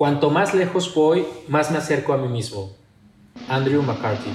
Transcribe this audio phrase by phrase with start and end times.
[0.00, 2.74] Cuanto más lejos voy, más me acerco a mí mismo.
[3.50, 4.30] Andrew McCarthy.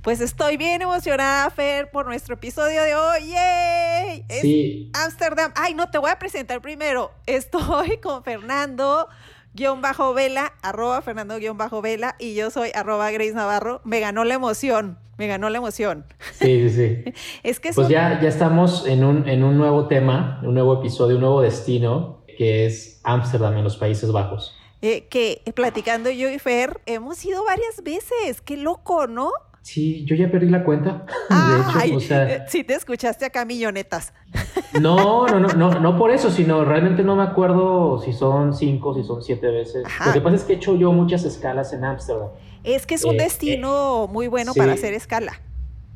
[0.00, 3.28] Pues estoy bien emocionada, Fer, por nuestro episodio de hoy.
[3.28, 4.24] ¡Yay!
[4.40, 4.90] sí.
[4.94, 5.52] Amsterdam.
[5.56, 7.10] Ay, no, te voy a presentar primero.
[7.26, 9.06] Estoy con Fernando
[9.54, 13.80] guion bajo vela, arroba Fernando guion bajo vela, y yo soy arroba Grace Navarro.
[13.84, 16.04] Me ganó la emoción, me ganó la emoción.
[16.32, 17.12] Sí, sí, sí.
[17.42, 21.16] es que Pues ya, ya estamos en un, en un nuevo tema, un nuevo episodio,
[21.16, 24.56] un nuevo destino, que es Ámsterdam en los Países Bajos.
[24.82, 28.42] Eh, que platicando yo y Fer, hemos ido varias veces.
[28.42, 29.30] Qué loco, ¿no?
[29.64, 31.06] Sí, yo ya perdí la cuenta.
[31.30, 34.12] de hecho, o sea, eh, sí te escuchaste acá millonetas.
[34.80, 38.92] No, no, no, no, no por eso, sino realmente no me acuerdo si son cinco,
[38.92, 39.84] si son siete veces.
[40.04, 42.30] Lo que pasa es que he hecho yo muchas escalas en Ámsterdam.
[42.64, 45.40] Es que es un eh, destino muy bueno para hacer escala.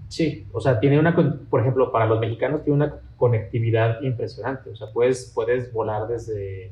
[0.06, 1.12] Sí, o sea, tiene una,
[1.50, 4.70] por ejemplo, para los mexicanos tiene una conectividad impresionante.
[4.70, 6.70] O sea, puedes, puedes volar desde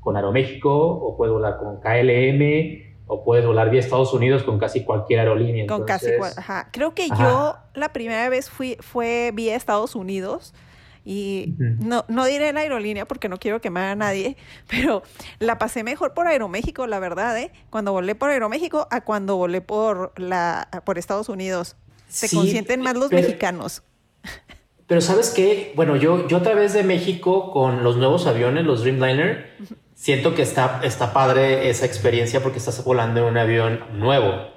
[0.00, 4.84] con Aeroméxico o puedes volar con KLM o puedes volar vía Estados Unidos con casi
[4.84, 5.66] cualquier aerolínea.
[5.66, 6.68] Con casi ajá.
[6.70, 10.54] Creo que yo la primera vez fui, fue vía Estados Unidos
[11.04, 14.36] y no, no diré la aerolínea porque no quiero quemar a nadie,
[14.68, 15.02] pero
[15.40, 17.50] la pasé mejor por Aeroméxico, la verdad, ¿eh?
[17.68, 21.74] Cuando volé por Aeroméxico a cuando volé por, la, por Estados Unidos.
[22.08, 23.82] Se consienten más los mexicanos.
[24.86, 25.72] Pero ¿sabes qué?
[25.74, 29.50] Bueno, yo, yo a través de México con los nuevos aviones, los Dreamliner,
[30.00, 34.48] siento que está, está padre esa experiencia porque estás volando en un avión nuevo.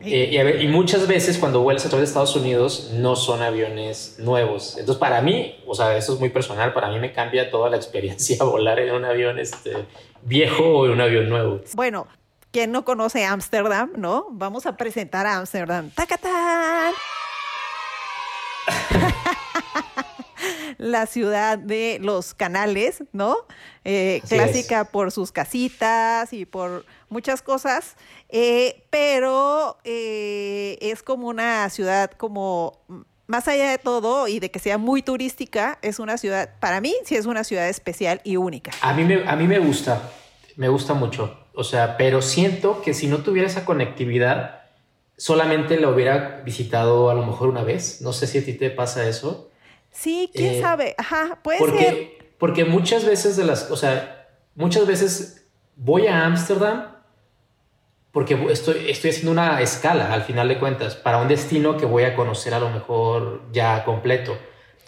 [0.00, 4.76] Eh, y, muchas veces cuando vuelas a través de Estados Unidos no son aviones nuevos.
[4.78, 7.76] Entonces para mí, o sea, eso es muy personal, para mí me cambia toda la
[7.76, 9.72] experiencia volar en un avión este,
[10.22, 11.60] viejo o en un avión nuevo.
[11.74, 12.06] Bueno,
[12.52, 14.28] quien no conoce Ámsterdam, ¿no?
[14.30, 15.90] Vamos a presentar a Ámsterdam.
[15.90, 16.94] ¡Tacatán!
[20.78, 23.36] la ciudad de los canales, ¿no?
[23.84, 27.96] Eh, clásica por sus casitas y por muchas cosas,
[28.28, 32.78] eh, pero eh, es como una ciudad como
[33.26, 36.94] más allá de todo y de que sea muy turística, es una ciudad, para mí
[37.04, 38.70] sí es una ciudad especial y única.
[38.80, 40.10] A mí me, a mí me gusta,
[40.56, 44.58] me gusta mucho, o sea, pero siento que si no tuviera esa conectividad,
[45.18, 48.00] solamente la hubiera visitado a lo mejor una vez.
[48.00, 49.47] No sé si a ti te pasa eso.
[49.98, 50.94] Sí, quién eh, sabe.
[50.96, 52.18] Ajá, puede porque, ser.
[52.38, 56.98] Porque muchas veces de las, o sea, muchas veces voy a Ámsterdam
[58.12, 62.04] porque estoy, estoy haciendo una escala, al final de cuentas, para un destino que voy
[62.04, 64.38] a conocer a lo mejor ya completo.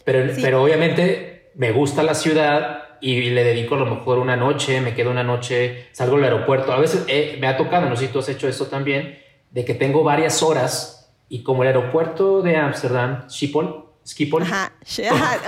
[0.05, 4.81] Pero, pero obviamente me gusta la ciudad y le dedico a lo mejor una noche,
[4.81, 6.73] me quedo una noche, salgo al aeropuerto.
[6.73, 9.19] A veces eh, me ha tocado, no sé si tú has hecho esto también,
[9.51, 14.43] de que tengo varias horas y como el aeropuerto de Ámsterdam, Schiphol, Skipol.
[14.43, 14.73] Ajá.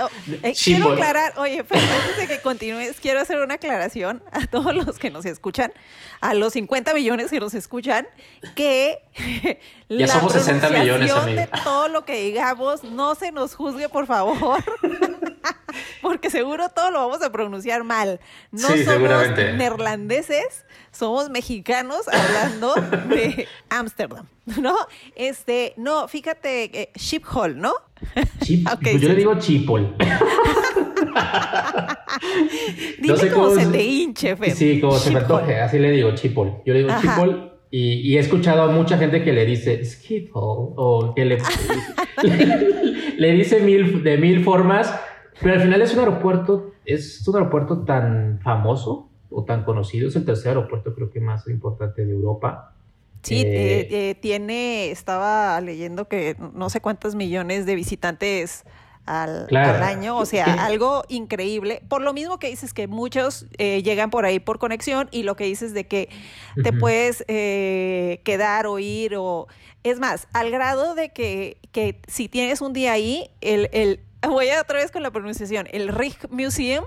[0.01, 0.09] Oh,
[0.41, 4.73] eh, quiero aclarar, oye, pero antes de que continúes, quiero hacer una aclaración a todos
[4.73, 5.73] los que nos escuchan,
[6.21, 8.07] a los 50 millones que nos escuchan,
[8.55, 8.99] que
[9.89, 11.41] ya somos 60 millones, amiga.
[11.41, 14.63] de todo lo que digamos no se nos juzgue, por favor.
[16.03, 18.19] Porque seguro todo lo vamos a pronunciar mal.
[18.51, 22.75] No somos neerlandeses, somos mexicanos hablando
[23.07, 24.27] de Ámsterdam,
[24.61, 24.75] ¿no?
[25.15, 26.91] Este, no, fíjate, eh,
[27.33, 27.73] Hall, ¿no?
[28.81, 29.95] Pues yo le digo chipol.
[32.99, 34.51] Dime no sé cómo, se te hinche, Fe.
[34.51, 36.61] Sí, como se me antoje, así le digo chipol.
[36.65, 41.13] Yo le digo chipol y, he escuchado a mucha gente que le dice skithole o
[41.15, 41.37] que le,
[43.17, 44.93] le, dice mil, de mil formas,
[45.43, 50.15] pero al final es un aeropuerto, es un aeropuerto tan famoso o tan conocido, es
[50.15, 52.73] el tercer aeropuerto creo que más importante de Europa.
[53.23, 58.63] Sí, eh, eh, tiene, estaba leyendo que no sé cuántos millones de visitantes
[59.05, 61.81] al, año, o sea, algo increíble.
[61.89, 65.35] Por lo mismo que dices que muchos eh, llegan por ahí por conexión y lo
[65.35, 66.09] que dices de que
[66.61, 69.47] te puedes quedar o ir o...
[69.83, 73.99] Es más, al grado de que, que si tienes un día ahí, el, el,
[74.29, 76.85] voy a otra vez con la pronunciación, el Rijksmuseum,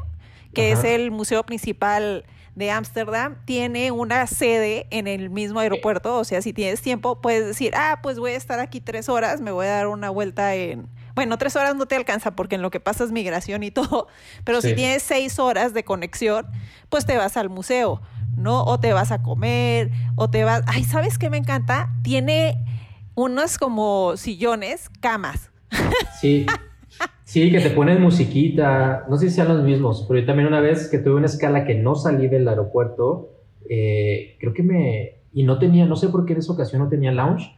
[0.54, 2.24] que es el museo principal
[2.56, 6.16] de Ámsterdam tiene una sede en el mismo aeropuerto.
[6.16, 9.42] O sea, si tienes tiempo, puedes decir, ah, pues voy a estar aquí tres horas,
[9.42, 10.88] me voy a dar una vuelta en...
[11.14, 14.08] Bueno, tres horas no te alcanza porque en lo que pasa es migración y todo,
[14.44, 16.46] pero si tienes seis horas de conexión,
[16.88, 18.00] pues te vas al museo,
[18.36, 18.64] ¿no?
[18.64, 20.62] O te vas a comer, o te vas...
[20.66, 21.90] Ay, ¿sabes qué me encanta?
[22.02, 22.64] Tiene
[23.14, 25.50] unos como sillones, camas.
[26.20, 26.46] Sí,
[27.26, 30.60] Sí, que te ponen musiquita, no sé si sean los mismos, pero yo también una
[30.60, 33.32] vez que tuve una escala que no salí del aeropuerto,
[33.68, 36.88] eh, creo que me, y no tenía, no sé por qué en esa ocasión no
[36.88, 37.50] tenía lounge,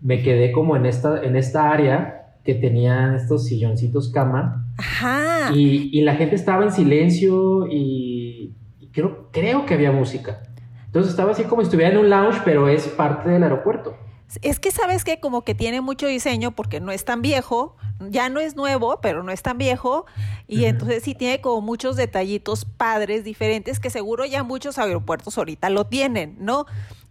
[0.00, 5.52] me quedé como en esta, en esta área que tenían estos silloncitos cama Ajá.
[5.54, 8.54] Y, la gente estaba en silencio y,
[8.90, 10.40] creo, creo que había música.
[10.86, 13.98] Entonces estaba así como si estuviera en un lounge, pero es parte del aeropuerto.
[14.40, 17.76] Es que sabes que como que tiene mucho diseño porque no es tan viejo,
[18.08, 20.06] ya no es nuevo, pero no es tan viejo,
[20.48, 25.70] y entonces sí tiene como muchos detallitos padres diferentes que seguro ya muchos aeropuertos ahorita
[25.70, 26.66] lo tienen, ¿no?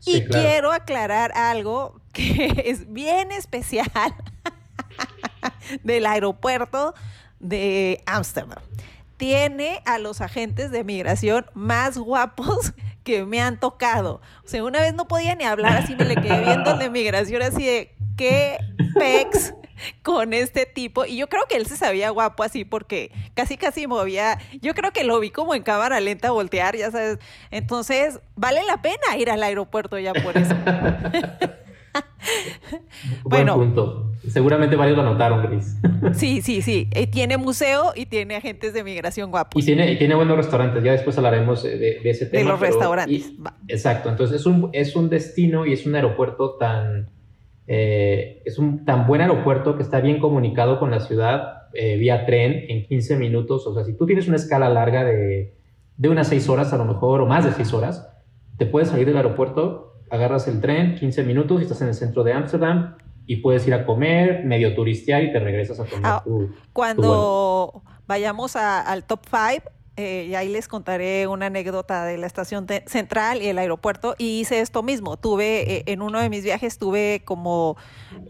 [0.05, 3.89] y quiero aclarar algo que es bien especial
[5.83, 6.93] del aeropuerto
[7.39, 8.59] de Ámsterdam.
[9.17, 14.21] Tiene a los agentes de migración más guapos que me han tocado.
[14.45, 16.89] O sea, una vez no podía ni hablar, así me le quedé viendo el de
[16.89, 18.59] migración, así de qué
[18.95, 19.53] pex
[20.03, 21.05] con este tipo.
[21.05, 24.39] Y yo creo que él se sabía guapo así porque casi casi movía.
[24.61, 27.19] Yo creo que lo vi como en cámara lenta voltear, ya sabes.
[27.51, 30.55] Entonces, vale la pena ir al aeropuerto ya por eso.
[33.23, 34.11] bueno, punto.
[34.27, 35.77] Seguramente varios lo notaron, Gris.
[36.13, 36.87] sí, sí, sí.
[36.91, 39.61] Eh, tiene museo y tiene agentes de migración guapos.
[39.61, 40.83] Y tiene, tiene buenos restaurantes.
[40.83, 42.43] Ya después hablaremos de, ese tema.
[42.43, 43.31] De los restaurantes.
[43.67, 44.09] exacto.
[44.09, 47.07] Entonces es un, es un destino y es un aeropuerto tan...
[47.71, 52.25] Eh, es un tan buen aeropuerto que está bien comunicado con la ciudad eh, vía
[52.25, 53.67] tren en 15 minutos.
[53.67, 55.55] O sea, si tú tienes una escala larga de,
[55.95, 58.11] de unas 6 horas a lo mejor, o más de 6 horas,
[58.57, 62.23] te puedes salir del aeropuerto agarras el tren, 15 minutos y estás en el centro
[62.23, 62.95] de Ámsterdam
[63.25, 67.83] y puedes ir a comer, medio turistear y te regresas a tomar ah, tu, Cuando
[68.07, 69.69] vayamos al top 5,
[69.99, 74.15] eh, y ahí les contaré una anécdota de la estación central y el aeropuerto.
[74.17, 75.17] Y hice esto mismo.
[75.17, 77.75] Tuve, eh, en uno de mis viajes, tuve como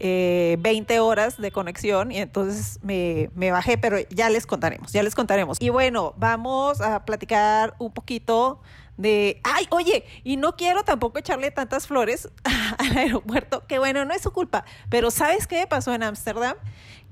[0.00, 5.14] eh, horas de conexión y entonces me, me, bajé, pero ya les contaremos, ya les
[5.14, 5.58] contaremos.
[5.60, 8.60] Y bueno, vamos a platicar un poquito
[8.96, 12.28] de, ay, oye, y no quiero tampoco echarle tantas flores
[12.78, 16.56] al aeropuerto, que bueno, no es su culpa, pero ¿sabes qué pasó en Ámsterdam?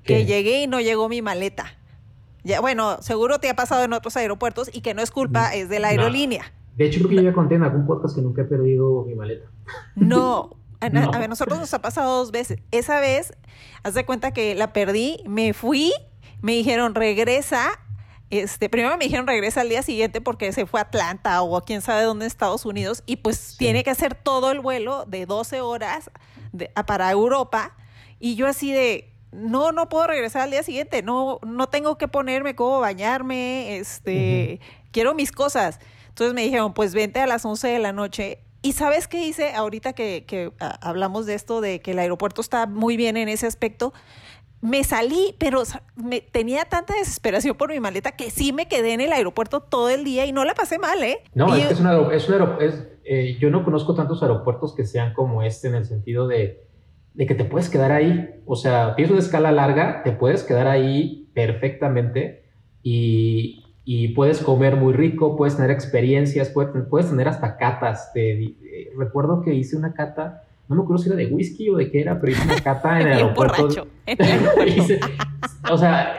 [0.03, 1.78] Que llegué y no llegó mi maleta.
[2.49, 5.69] Ya, bueno, seguro te ha pasado en otros aeropuertos y que no es culpa, es
[5.69, 6.51] de la aerolínea.
[6.79, 9.15] De hecho, creo que yo ya conté en algún podcast que nunca he perdido mi
[9.15, 9.51] maleta.
[9.95, 12.61] No, a, a, ver, nosotros nos ha pasado dos veces.
[12.71, 13.35] Esa vez,
[13.83, 15.93] haz de cuenta que la perdí, me fui,
[16.41, 17.79] me dijeron regresa
[18.31, 21.65] este, primero me dijeron regresa al día siguiente porque se fue a Atlanta o a
[21.65, 25.25] quién sabe dónde en Estados Unidos y pues tiene que hacer todo el vuelo de
[25.25, 26.11] 12 horas
[26.87, 27.75] para Europa
[28.21, 32.09] y yo así de no no puedo regresar al día siguiente, no no tengo que
[32.09, 34.61] ponerme cómo bañarme, este,
[34.91, 35.81] quiero mis cosas.
[36.09, 39.55] Entonces me dijeron, pues vente a las 11 de la noche y sabes qué hice
[39.55, 43.47] ahorita que, que hablamos de esto, de que el aeropuerto está muy bien en ese
[43.47, 43.93] aspecto
[44.61, 45.63] me salí, pero
[45.95, 49.89] me, tenía tanta desesperación por mi maleta que sí me quedé en el aeropuerto todo
[49.89, 51.21] el día y no la pasé mal, ¿eh?
[51.35, 52.59] No, es que es un aeropuerto,
[53.05, 56.68] eh, yo no conozco tantos aeropuertos que sean como este en el sentido de,
[57.19, 58.31] de que te puedes quedar ahí.
[58.47, 62.45] O sea, pienso de escala larga, te puedes quedar ahí perfectamente
[62.83, 68.13] y, y puedes comer muy rico, puedes tener experiencias, puedes, puedes tener hasta catas.
[68.97, 72.03] recuerdo que hice una cata no me acuerdo si era de whisky o de qué
[72.03, 73.69] era, pero hice una cata en el aeropuerto.
[75.71, 76.15] o sea,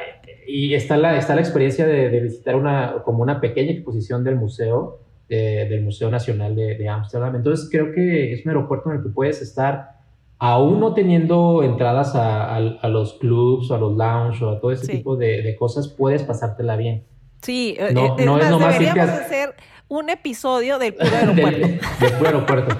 [0.47, 5.01] y está la, está la experiencia de, visitar una, como una pequeña exposición del museo,
[5.27, 7.35] del Museo Nacional de Ámsterdam.
[7.35, 9.98] Entonces creo que es un aeropuerto en el que puedes estar,
[10.39, 12.59] aún no teniendo entradas a,
[12.89, 16.77] los clubs o a los lounge o a todo ese tipo de, cosas, puedes pasártela
[16.77, 17.05] bien.
[17.41, 19.55] Sí, no, eh, no es nomás deberíamos hacer
[19.87, 21.67] un episodio del puro aeropuerto.
[21.99, 22.77] del puro aeropuerto.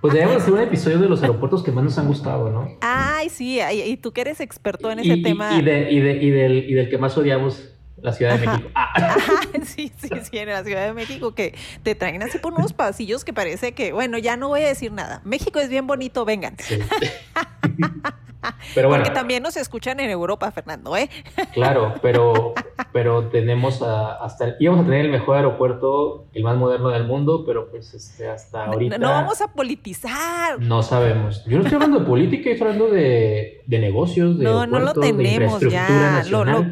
[0.00, 2.68] Pues debemos hacer un episodio de los aeropuertos que más nos han gustado, ¿no?
[2.80, 5.58] Ay, sí, y tú que eres experto en ese tema.
[5.58, 8.68] Y, de, y, de, y, del, y del que más odiamos, la Ciudad de México.
[8.74, 9.16] Ah.
[9.64, 13.24] sí, sí, sí, en la Ciudad de México, que te traen así por unos pasillos
[13.24, 15.22] que parece que, bueno, ya no voy a decir nada.
[15.24, 16.56] México es bien bonito, vengan.
[16.58, 16.78] Sí.
[18.74, 21.08] Pero bueno, Porque también nos escuchan en Europa, Fernando, ¿eh?
[21.54, 22.54] Claro, pero,
[22.92, 27.70] pero tenemos hasta, íbamos a tener el mejor aeropuerto, el más moderno del mundo, pero
[27.70, 28.98] pues este, hasta ahorita...
[28.98, 30.58] No, vamos a politizar.
[30.58, 31.44] No sabemos.
[31.44, 34.92] Yo no estoy hablando de política, estoy hablando de, de negocios, de No, no lo
[34.92, 36.24] tenemos ya.
[36.28, 36.66] Lo, lo,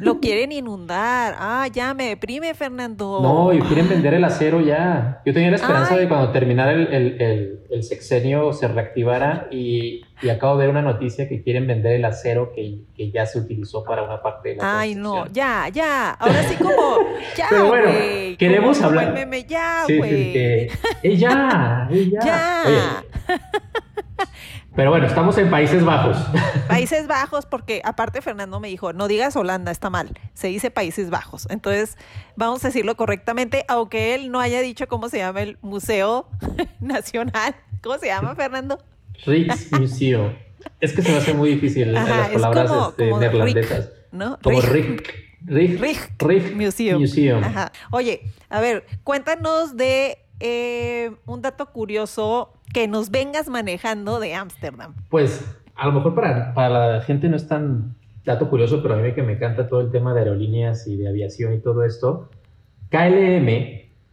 [0.00, 1.34] lo quieren inundar.
[1.38, 3.20] Ah, ya me deprime, Fernando.
[3.22, 5.20] No, y quieren vender el acero ya.
[5.24, 10.70] Yo tenía la esperanza de cuando terminara el, sexenio se reactivara y, acabo de ver
[10.70, 12.80] una noticia que quieren vender el acero que,
[13.12, 16.12] ya se utilizó para una parte de la Ay, no, ya, ya.
[16.12, 16.72] Ahora sí como,
[17.36, 17.88] ya, Pero bueno,
[18.38, 19.12] queremos hablar.
[19.12, 20.32] Meme, ya, güey.
[20.32, 20.68] Sí,
[21.02, 22.20] sí, ya, ya.
[22.22, 23.04] ya.
[24.76, 26.16] Pero bueno, estamos en Países Bajos.
[26.68, 31.10] Países Bajos, porque aparte Fernando me dijo, no digas Holanda, está mal, se dice Países
[31.10, 31.46] Bajos.
[31.48, 31.96] Entonces,
[32.34, 36.28] vamos a decirlo correctamente, aunque él no haya dicho cómo se llama el Museo
[36.80, 37.54] Nacional.
[37.82, 38.82] ¿Cómo se llama, Fernando?
[39.24, 40.32] Rijksmuseum.
[40.80, 43.90] Es que se me hace muy difícil las palabras este, neerlandesas.
[44.10, 44.38] ¿no?
[44.42, 45.24] Como Rick.
[46.54, 47.02] Museum.
[47.90, 54.94] Oye, a ver, cuéntanos de eh, un dato curioso que nos vengas manejando de Ámsterdam.
[55.08, 58.98] Pues a lo mejor para, para la gente no es tan dato curioso, pero a
[58.98, 62.30] mí que me encanta todo el tema de aerolíneas y de aviación y todo esto.
[62.90, 63.46] KLM,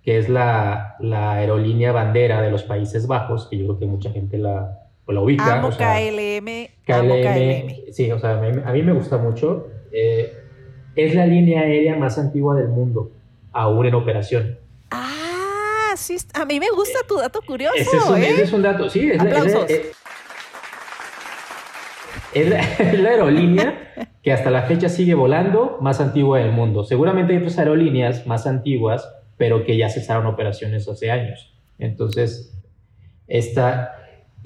[0.04, 4.12] que es la, la aerolínea bandera de los Países Bajos, que yo creo que mucha
[4.12, 5.60] gente la, pues, la ubica.
[5.60, 9.68] Amo KLM, KLM, Sí, o sea, a mí, me gusta mucho.
[9.92, 10.34] Eh,
[10.96, 13.12] es la línea aérea más antigua del mundo,
[13.52, 14.58] aún en operación.
[16.42, 17.76] A mí me gusta tu dato curioso.
[17.78, 18.30] Ese es un, ¿eh?
[18.30, 19.12] ese es un dato, sí.
[19.12, 19.22] Es,
[22.34, 22.50] es,
[23.00, 23.94] la, aerolínea
[24.24, 26.84] que hasta la fecha sigue volando más antigua del mundo.
[26.84, 29.08] Seguramente hay otras aerolíneas más antiguas,
[29.38, 31.54] pero que ya cesaron operaciones hace años.
[31.78, 32.60] Entonces,
[33.28, 34.01] esta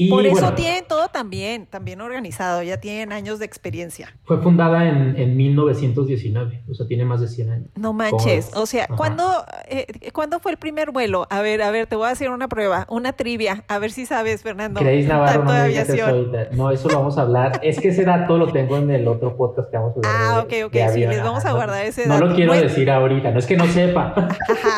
[0.10, 4.14] por eso tienen todo también, también organizado, ya tienen años de experiencia.
[4.25, 7.70] Fue fundada en, en 1919, o sea, tiene más de 100 años.
[7.75, 9.24] No manches, o sea, ¿cuándo,
[9.68, 11.28] eh, ¿cuándo fue el primer vuelo?
[11.30, 14.06] A ver, a ver, te voy a hacer una prueba, una trivia, a ver si
[14.06, 14.82] sabes, Fernando.
[14.82, 16.32] Grace Navarro, no, aviación.
[16.52, 17.60] no, eso lo vamos a hablar.
[17.64, 20.14] es que ese dato lo tengo en el otro podcast que vamos a hablar.
[20.16, 22.20] Ah, ok, ok, sí, les vamos a guardar ese dato.
[22.20, 24.30] No lo quiero decir ahorita, no es que no sepa.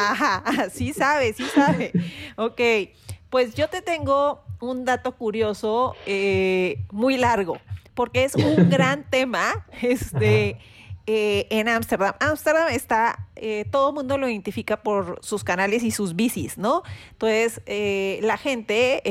[0.72, 1.92] sí sabe, sí sabe.
[2.36, 2.62] Ok,
[3.30, 7.58] pues yo te tengo un dato curioso eh, muy largo,
[7.94, 10.58] porque es un gran tema este,
[11.06, 12.14] eh, en Ámsterdam.
[12.20, 16.84] Ámsterdam está, eh, todo el mundo lo identifica por sus canales y sus bicis, ¿no?
[17.12, 17.62] Entonces,
[18.24, 19.02] la gente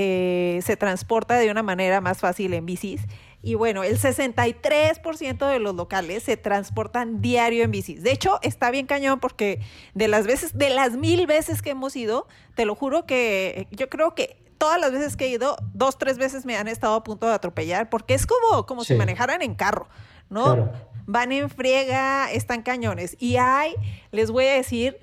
[0.63, 3.03] se transporta de una manera más fácil en bicis.
[3.43, 8.03] Y bueno, el 63% de los locales se transportan diario en bicis.
[8.03, 9.61] De hecho, está bien cañón porque
[9.95, 12.27] de las veces, de las mil veces que hemos ido,
[12.57, 16.19] te lo juro que yo creo que todas las veces que he ido, dos, tres
[16.19, 19.55] veces me han estado a punto de atropellar, porque es como, como si manejaran en
[19.55, 19.89] carro,
[20.31, 20.71] ¿no?
[21.07, 23.17] Van en friega, están cañones.
[23.21, 23.75] Y hay,
[24.11, 24.99] les voy a decir,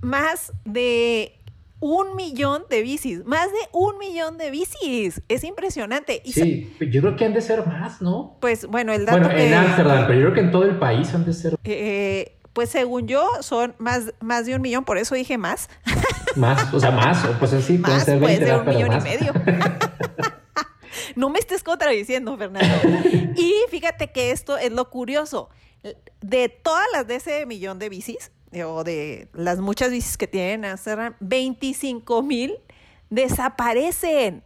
[0.00, 1.38] más de
[1.82, 5.20] un millón de bicis, más de un millón de bicis.
[5.28, 6.22] Es impresionante.
[6.24, 8.36] sí, yo creo que han de ser más, ¿no?
[8.40, 11.12] Pues bueno, el dato Bueno, en Ámsterdam, pero yo creo que en todo el país
[11.12, 11.56] han de ser.
[11.64, 15.68] Eh, pues según yo, son más, más de un millón, por eso dije más.
[16.36, 19.02] Más, o sea, más, o pues así puede ser 20, pues, de un millón y
[19.02, 19.32] medio.
[21.16, 22.74] no me estés contradiciendo, Fernando.
[23.36, 25.50] Y fíjate que esto es lo curioso.
[26.20, 28.30] De todas las de ese millón de bicis,
[28.64, 32.58] o de las muchas bicis que tienen Amsterdam, 25 mil
[33.10, 34.42] desaparecen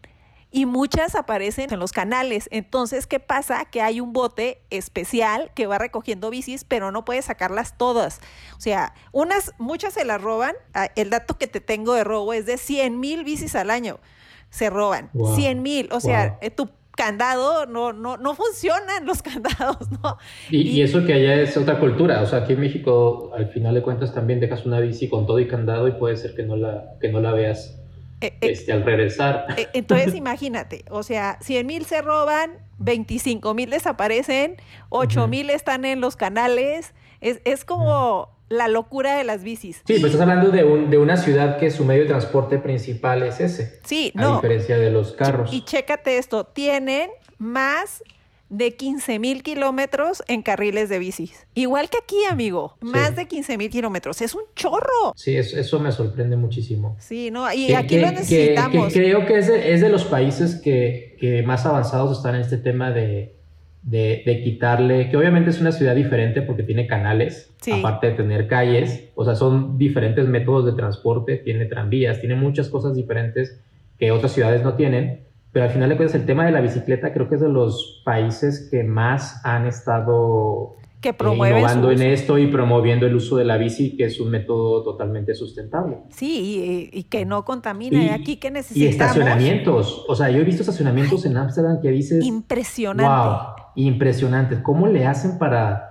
[0.56, 2.48] y muchas aparecen en los canales.
[2.50, 3.66] Entonces, ¿qué pasa?
[3.66, 8.20] Que hay un bote especial que va recogiendo bicis, pero no puede sacarlas todas.
[8.56, 10.54] O sea, unas, muchas se las roban.
[10.72, 14.00] Ah, el dato que te tengo de robo es de 100 mil bicis al año.
[14.48, 15.10] Se roban.
[15.34, 15.90] 100 mil.
[15.92, 20.16] O sea, eh, tu candado, no, no, no funcionan los candados, ¿no?
[20.50, 23.82] Y, eso que allá es otra cultura, o sea, aquí en México al final de
[23.82, 26.94] cuentas también dejas una bici con todo y candado y puede ser que no la,
[26.98, 27.78] que no la veas
[28.20, 29.46] eh, eh, este, al regresar.
[29.56, 34.56] Eh, entonces imagínate, o sea, 100 mil se roban, 25 mil desaparecen,
[34.88, 39.82] 8 mil están en los canales, es, es como la locura de las bicis.
[39.86, 43.22] Sí, pues estás hablando de, un, de una ciudad que su medio de transporte principal
[43.22, 43.80] es ese.
[43.84, 44.34] Sí, no.
[44.34, 45.52] A diferencia de los carros.
[45.52, 48.02] Y, y chécate esto, tienen más
[48.48, 51.46] de 15 mil kilómetros en carriles de bicis.
[51.54, 54.22] Igual que aquí, amigo, más de 15 mil kilómetros.
[54.22, 55.12] Es un chorro.
[55.16, 56.96] Sí, eso, me sorprende muchísimo.
[57.00, 58.92] Sí, no, y aquí lo necesitamos.
[58.92, 62.56] creo que es de, es de los países que, que, más avanzados están en este
[62.56, 63.36] tema de,
[63.82, 69.10] de, quitarle, que obviamente es una ciudad diferente porque tiene canales, aparte de tener calles,
[69.14, 73.60] o sea, son diferentes métodos de transporte, tiene tranvías, tiene muchas cosas diferentes
[73.98, 75.25] que otras ciudades no tienen
[75.56, 78.02] pero al final de cuentas el tema de la bicicleta creo que es de los
[78.04, 83.46] países que más han estado que eh, innovando en esto y promoviendo el uso de
[83.46, 85.96] la bici, que es un método totalmente sustentable.
[86.10, 88.04] Sí, y, que no contamina.
[88.04, 88.84] Y, aquí que necesitamos.
[88.84, 90.04] Y estacionamientos.
[90.06, 92.22] O sea, yo he visto estacionamientos en Ámsterdam que dices.
[92.22, 93.10] Impresionante.
[93.10, 93.38] Wow,
[93.76, 94.62] impresionante.
[94.62, 95.88] ¿Cómo le hacen para,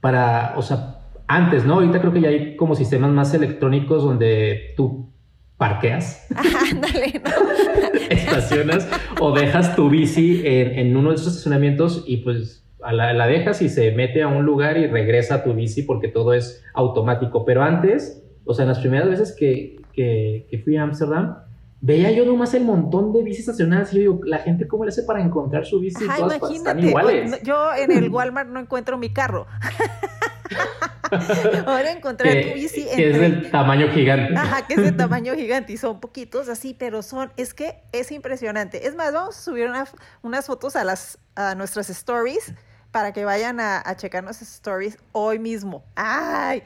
[0.00, 1.74] para, o sea, antes, ¿no?
[1.74, 5.12] Ahorita creo que ya hay como sistemas más electrónicos donde tú
[5.62, 6.26] parqueas,
[6.72, 7.22] Ándale,
[8.32, 8.88] estacionas
[9.20, 13.92] o dejas tu bici en, uno de esos estacionamientos y pues la, dejas y se
[13.92, 17.44] mete a un lugar y regresa a tu bici porque todo es automático.
[17.44, 19.80] Pero antes, o sea, en las primeras veces que,
[20.64, 21.38] fui a Ámsterdam,
[21.80, 24.88] veía yo nomás el montón de bicis estacionadas y yo digo, la gente cómo le
[24.88, 27.42] hace para encontrar su bici, todas están iguales.
[27.42, 29.46] Yo en el Walmart no encuentro mi carro.
[31.66, 32.86] Ahora encontrar tu bici.
[32.94, 34.34] Que es del tamaño gigante.
[34.36, 38.12] Ajá, que es de tamaño gigante y son poquitos así, pero son, es que es
[38.12, 38.86] impresionante.
[38.86, 39.70] Es más, vamos a subir
[40.22, 42.52] unas fotos a las a nuestras stories
[42.90, 45.84] para que vayan a, checar nuestras stories hoy mismo.
[45.96, 46.62] ¡Ay!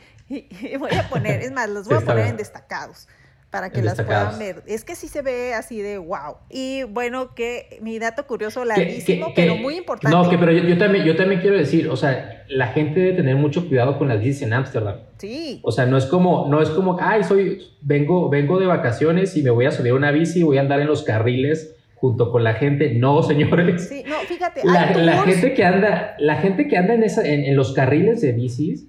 [0.78, 3.06] voy a poner, es más, los voy a poner en destacados
[3.50, 4.62] para que las puedan ver.
[4.66, 6.36] Es que sí se ve así de wow.
[6.50, 10.16] Y bueno, que mi dato curioso, larguísimo, pero muy importante.
[10.16, 13.36] No, que pero yo, también, yo también quiero decir, o sea, la gente debe tener
[13.36, 14.96] mucho cuidado con las bicis en Ámsterdam.
[15.18, 15.60] Sí.
[15.62, 19.42] O sea, no es como, no es como, ay, soy, vengo, vengo de vacaciones y
[19.42, 22.44] me voy a subir una bici y voy a andar en los carriles junto con
[22.44, 22.94] la gente.
[22.94, 23.88] No, señores.
[23.88, 24.62] Sí, no, fíjate.
[24.64, 28.86] La, gente que anda, la gente que anda en, esa, en los carriles de bicis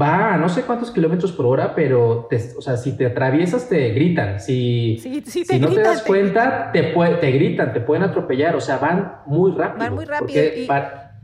[0.00, 3.90] va a no sé cuántos kilómetros por hora, pero o sea, si te atraviesas te
[3.90, 4.40] gritan.
[4.40, 8.56] Si, si no te das cuenta, te, te gritan, te pueden atropellar.
[8.56, 9.78] O sea, van muy rápido.
[9.78, 10.42] Van muy rápido.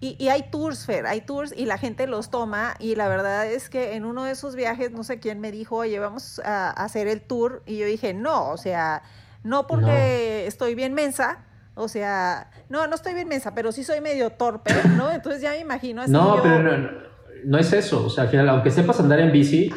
[0.01, 2.75] Y, hay tours, Fer, hay tours y la gente los toma.
[2.81, 5.77] Y la verdad es que en uno de esos viajes, no sé quién me dijo,
[5.77, 7.63] oye, vamos a hacer el tour.
[7.67, 9.03] Y yo dije, no, o sea,
[9.45, 11.45] no porque estoy bien mensa.
[11.75, 15.11] O sea, no, no estoy bien mensa, pero sí soy medio torpe, ¿no?
[15.13, 16.11] Entonces ya me imagino así.
[16.11, 17.12] No, pero no no
[17.59, 18.07] es eso.
[18.07, 19.71] O sea, al final, aunque sepas andar en bici,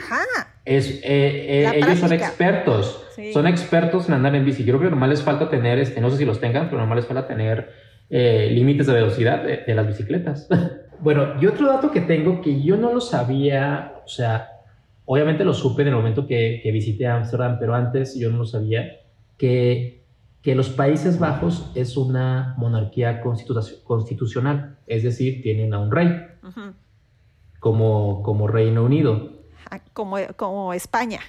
[0.64, 3.02] Es, eh, eh, ellos son expertos.
[3.34, 4.64] Son expertos en andar en bici.
[4.64, 6.98] Yo creo que normal les falta tener, este, no sé si los tengan, pero normal
[6.98, 7.70] les falta tener
[8.10, 10.48] eh, límites de velocidad de, las bicicletas.
[11.00, 14.50] bueno, y otro dato que tengo que yo no lo sabía, o sea,
[15.06, 18.46] obviamente lo supe en el momento que, que visité Ámsterdam, pero antes yo no lo
[18.46, 19.00] sabía,
[19.38, 20.04] que,
[20.42, 26.26] que los Países Bajos es una monarquía constitucional, es decir, tienen a un rey
[27.66, 29.32] como, como Reino Unido.
[29.72, 31.20] Ah, como, como España.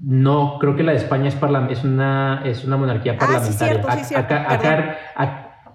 [0.00, 1.36] No, creo que la de España es,
[1.70, 3.80] es, una, es una monarquía parlamentaria.
[3.86, 4.96] Ah, sí, cierto, acá,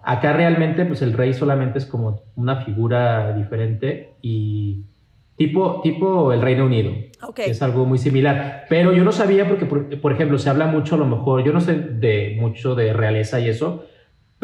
[0.03, 4.87] acá, realmente pues el rey solamente es como una figura diferente y
[5.37, 6.91] tipo, tipo el Reino Unido.
[7.37, 8.65] Es algo muy similar.
[8.67, 11.53] Pero yo no sabía porque, por, por, ejemplo, se habla mucho a lo mejor, yo
[11.53, 13.85] no sé de mucho de realeza y eso,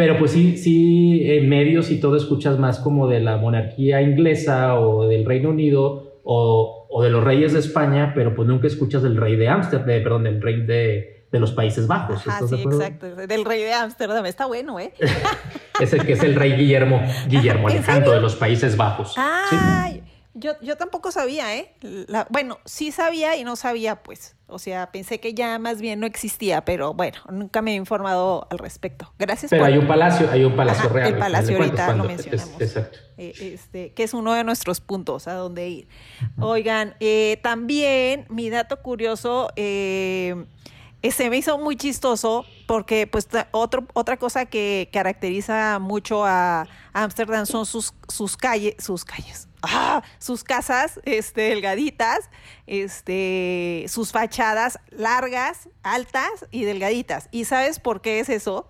[0.02, 4.80] pero pues sí, sí, en medios y todo escuchas más como de la monarquía inglesa
[4.80, 9.04] o del Reino Unido o, o de los reyes de España, pero pues nunca escuchas
[9.04, 12.24] del rey de Ámsterdam, perdón, del rey de, de los Países Bajos.
[12.26, 14.92] Ah, sí, exacto, del rey de Ámsterdam, está bueno, ¿eh?
[15.80, 19.14] es el que es el rey Guillermo, Guillermo Alejandro de los Países Bajos.
[19.18, 19.91] Ay,
[20.34, 21.76] yo, yo tampoco sabía, ¿eh?
[22.30, 24.36] bueno, sí sabía y no sabía, pues.
[24.48, 28.48] O sea, pensé que ya más bien no existía, pero bueno, nunca me he informado
[28.50, 29.14] al respecto.
[29.18, 29.50] Gracias.
[29.50, 31.14] Pero hay un palacio, hay un palacio real.
[31.14, 32.62] El palacio ahorita lo mencionamos.
[32.62, 32.98] exacto.
[33.18, 35.88] Eh, este, que es uno de nuestros puntos a donde ir.
[36.40, 39.50] Oigan, eh, también mi dato curioso.
[39.56, 40.46] Eh,
[41.10, 47.66] se me hizo muy chistoso porque pues otra cosa que caracteriza mucho a Ámsterdam son
[47.66, 50.04] sus, sus calles, sus calles, ¡ah!
[50.20, 52.30] sus casas este, delgaditas,
[52.68, 57.30] este, sus fachadas largas, altas y delgaditas.
[57.32, 58.68] ¿Y sabes por qué es eso?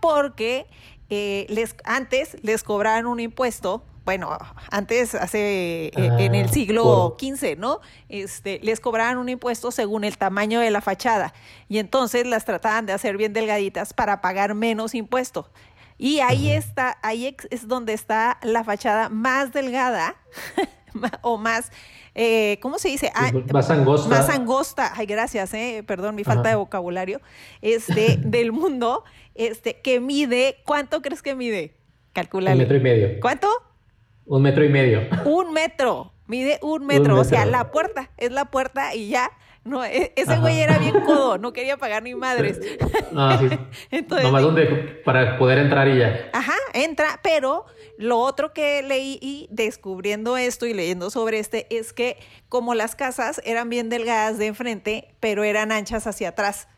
[0.00, 0.66] Porque
[1.08, 4.36] eh, les, antes les cobraban un impuesto bueno,
[4.70, 7.80] antes, hace eh, en el ah, siglo XV, ¿no?
[8.08, 11.34] Este, les cobraban un impuesto según el tamaño de la fachada
[11.68, 15.50] y entonces las trataban de hacer bien delgaditas para pagar menos impuesto.
[15.98, 20.16] Y ahí está, ahí es donde está la fachada más delgada
[21.20, 21.70] o más,
[22.14, 23.12] eh, ¿cómo se dice?
[23.14, 24.08] Ah, más angosta.
[24.08, 27.20] Más angosta, ay, gracias, eh, perdón, mi falta de vocabulario,
[27.60, 31.76] este, del mundo, este, que mide, ¿cuánto crees que mide?
[32.14, 32.52] Calcula.
[32.52, 33.20] Un metro y medio.
[33.20, 33.48] ¿Cuánto?
[34.30, 35.08] Un metro y medio.
[35.24, 39.28] Un metro, mide un metro, o sea, la puerta, es la puerta y ya
[39.64, 42.60] no, e, ese güey era bien codo, no quería pagar ni madres.
[43.10, 43.48] No, sí.
[43.90, 44.66] Entonces, Nomás donde
[45.04, 46.30] para poder entrar y ya.
[46.32, 47.66] Ajá, entra, pero
[47.98, 52.16] lo otro que leí y descubriendo esto y leyendo sobre este es que
[52.48, 56.68] como las casas eran bien delgadas de enfrente, pero eran anchas hacia atrás.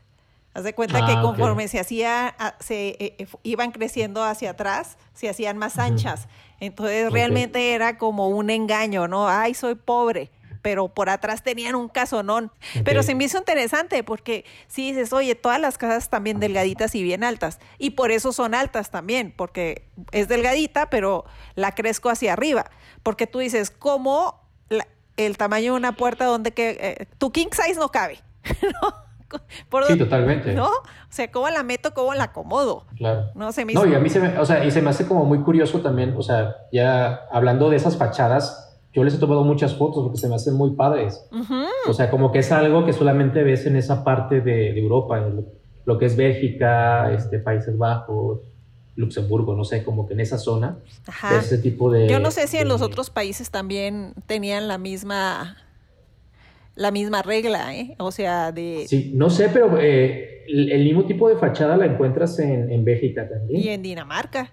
[0.54, 4.98] Haz de cuenta que ah, conforme se hacía, se eh, eh, iban creciendo hacia atrás,
[5.14, 6.28] se hacían más anchas.
[6.62, 9.28] Entonces realmente era como un engaño, ¿no?
[9.28, 10.30] Ay, soy pobre
[10.62, 12.52] pero por atrás tenían un casonón.
[12.84, 17.02] Pero se me hizo interesante porque si dices, oye, todas las casas bien delgaditas y
[17.02, 17.58] bien altas.
[17.78, 21.24] Y por eso son altas también, porque es delgadita, pero
[21.56, 22.70] la crezco hacia arriba.
[23.02, 24.40] Porque tú dices, ¿cómo
[25.16, 28.20] el tamaño de una puerta donde que eh, tu king size no cabe?
[29.86, 30.54] sí, totalmente.
[30.54, 30.66] ¿No?
[30.66, 31.92] O sea, ¿cómo la meto?
[31.94, 32.86] ¿Cómo la acomodo?
[32.96, 33.26] Claro.
[33.34, 35.06] No, se me no y a mí se me, o sea, y se me hace
[35.06, 39.42] como muy curioso también, o sea, ya hablando de esas fachadas, yo les he tomado
[39.44, 41.24] muchas fotos porque se me hacen muy padres.
[41.88, 45.46] O sea, como que es algo que solamente ves en esa parte de, Europa, en
[45.84, 48.40] lo, que es Bélgica, este, Países Bajos,
[48.96, 50.76] Luxemburgo, no sé, como que en esa zona.
[51.06, 51.38] Ajá.
[51.38, 52.06] ese tipo de...
[52.06, 55.56] Yo no sé si en los otros países también tenían la misma
[56.74, 57.94] la misma regla, ¿eh?
[57.98, 58.86] O sea, de...
[58.88, 63.28] Sí, no sé, pero eh, el, mismo tipo de fachada la encuentras en, en Bélgica
[63.28, 63.60] también.
[63.60, 64.50] Y en Dinamarca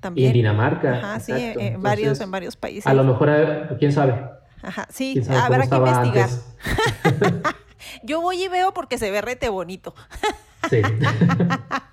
[0.00, 0.26] también.
[0.26, 0.98] Y en Dinamarca.
[0.98, 2.86] Ajá, sí, en, varios, en varios países.
[2.86, 4.14] A lo mejor, quién sabe.
[4.62, 6.28] Ajá, sí, habrá que investigar.
[8.02, 9.94] Yo voy y veo porque se ve rete bonito.
[10.70, 10.82] Sí.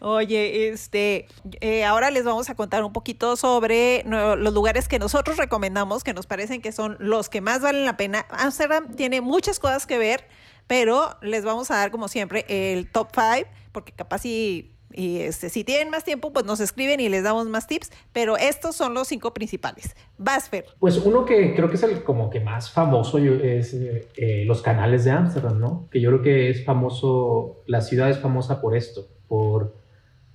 [0.00, 1.26] Oye, este,
[1.60, 6.14] eh, ahora les vamos a contar un poquito sobre los lugares que nosotros recomendamos, que
[6.14, 8.26] nos parecen que son los que más valen la pena.
[8.30, 10.26] Amsterdam tiene muchas cosas que ver,
[10.66, 15.48] pero les vamos a dar, como siempre, el top 5, porque capaz si y este,
[15.48, 18.94] si tienen más tiempo, pues nos escriben y les damos más tips, pero estos son
[18.94, 19.96] los cinco principales.
[20.18, 20.66] Basfer.
[20.78, 24.62] Pues uno que creo que es el como que más famoso es eh, eh, los
[24.62, 25.88] canales de Ámsterdam, ¿no?
[25.90, 29.74] Que yo creo que es famoso, la ciudad es famosa por esto, por,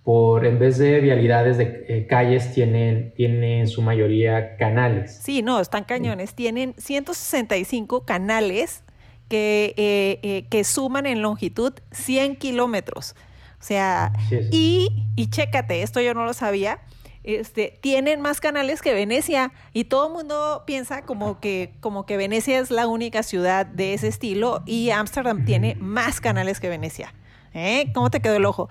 [0.02, 5.20] por en vez de vialidades de eh, calles, tienen, tienen en su mayoría canales.
[5.22, 6.34] Sí, no, están cañones.
[6.34, 8.84] Tienen 165 canales
[9.30, 13.16] que, que suman en longitud 100 kilómetros.
[13.60, 14.14] O sea,
[14.52, 16.80] y, y chécate, esto yo no lo sabía,
[17.24, 22.18] este, tienen más canales que Venecia y todo el mundo piensa como que, como que
[22.18, 27.14] Venecia es la única ciudad de ese estilo y Ámsterdam tiene más canales que Venecia.
[27.58, 27.92] ¿Eh?
[27.94, 28.70] ¿Cómo te quedó el ojo?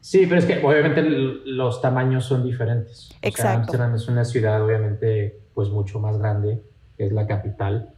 [0.00, 3.10] sí, pero es que obviamente los tamaños son diferentes.
[3.22, 3.58] Exacto.
[3.62, 6.62] Ámsterdam es una ciudad obviamente pues mucho más grande,
[6.96, 7.94] es la capital.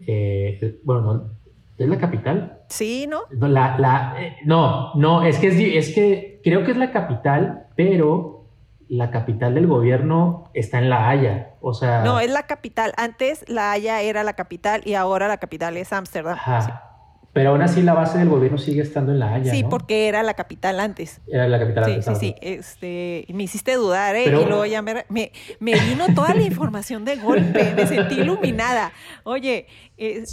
[0.00, 1.30] Eh, bueno, no,
[1.76, 2.60] ¿Es la capital?
[2.68, 3.22] Sí, ¿no?
[3.30, 7.66] La, la, eh, no, no, es que, es, es que creo que es la capital,
[7.74, 8.46] pero
[8.88, 12.02] la capital del gobierno está en La Haya, o sea...
[12.04, 12.92] No, es la capital.
[12.96, 16.34] Antes La Haya era la capital y ahora la capital es Ámsterdam.
[16.34, 16.93] Ajá.
[17.34, 20.22] Pero aún así la base del gobierno sigue estando en La Haya, Sí, porque era
[20.22, 21.20] la capital antes.
[21.26, 22.04] Era la capital antes.
[22.04, 22.34] Sí, sí, sí.
[22.40, 24.26] Este, me hiciste dudar, ¿eh?
[24.26, 28.92] Y luego ya me, me, vino toda la información de golpe, me sentí iluminada.
[29.24, 29.66] Oye...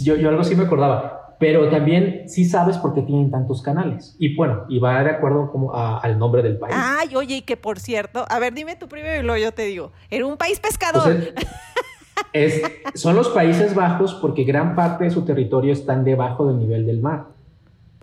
[0.00, 4.14] Yo, yo algo sí me acordaba pero también sí sabes por qué tienen tantos canales.
[4.20, 6.72] Y bueno, y va de acuerdo como al nombre del país.
[6.78, 9.62] Ay, oye, y que por cierto, a ver, dime tú primero y luego yo te
[9.62, 11.12] digo, era un país pescador.
[12.32, 12.62] es,
[12.94, 17.00] son los Países Bajos porque gran parte de su territorio están debajo del nivel del
[17.00, 17.26] mar.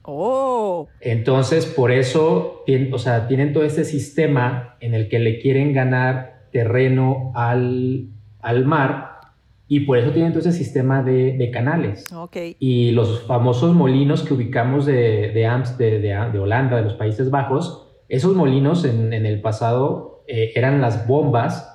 [0.03, 0.87] Oh.
[1.01, 6.47] Entonces, por eso, o sea, tienen todo ese sistema en el que le quieren ganar
[6.51, 8.07] terreno al,
[8.41, 9.19] al mar
[9.67, 12.11] y por eso tienen todo ese sistema de, canales.
[12.11, 12.55] Okay.
[12.59, 17.29] Y los famosos molinos que ubicamos de, de, Amst, de, de, Holanda, de los Países
[17.29, 21.68] Bajos, esos molinos en, en el pasado eh, eran las bombas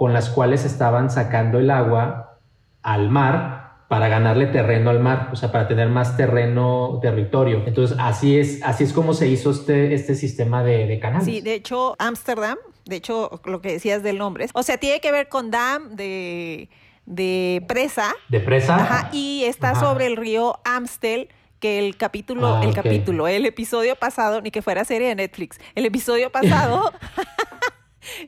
[0.00, 2.38] con las cuales estaban sacando el agua
[2.80, 7.64] al mar para ganarle terreno al mar, o sea, para tener más terreno, territorio.
[7.66, 11.26] Entonces, así es, así es como se hizo este, este sistema de, de canales.
[11.26, 15.12] Sí, de hecho, Ámsterdam, de hecho, lo que decías del nombre, o sea, tiene que
[15.12, 16.70] ver con dam de
[17.04, 18.14] de presa.
[18.30, 18.76] De presa.
[18.76, 21.28] Ajá, y está sobre el río Amstel
[21.60, 25.60] que el capítulo, ah, el capítulo, el episodio pasado, ni que fuera serie de Netflix,
[25.74, 26.90] el episodio pasado,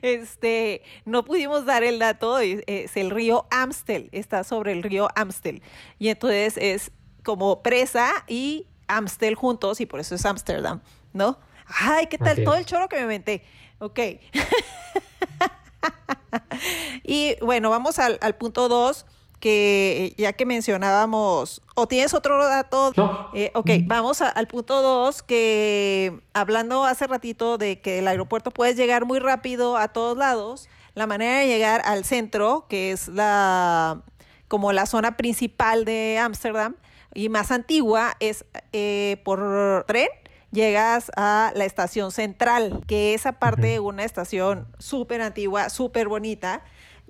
[0.01, 5.61] este, no pudimos dar el dato, es el río Amstel, está sobre el río Amstel.
[5.99, 6.91] Y entonces es
[7.23, 10.81] como presa y Amstel juntos, y por eso es Ámsterdam,
[11.13, 11.37] ¿no?
[11.65, 12.43] Ay, ¿qué tal?
[12.43, 13.43] Todo el choro que me inventé.
[13.79, 13.99] Ok.
[17.03, 19.05] y bueno, vamos al, punto dos
[19.43, 22.93] que ya que mencionábamos, o tienes otro dato,
[23.33, 28.77] eh, ok, vamos al punto dos, que hablando hace ratito de que el aeropuerto puedes
[28.77, 34.01] llegar muy rápido a todos lados, la manera de llegar al centro, que es la
[34.47, 36.77] como la zona principal de Ámsterdam
[37.13, 40.07] y más antigua, es eh, por tren
[40.53, 46.63] llegas a la estación central, que es aparte de una estación súper antigua, súper bonita,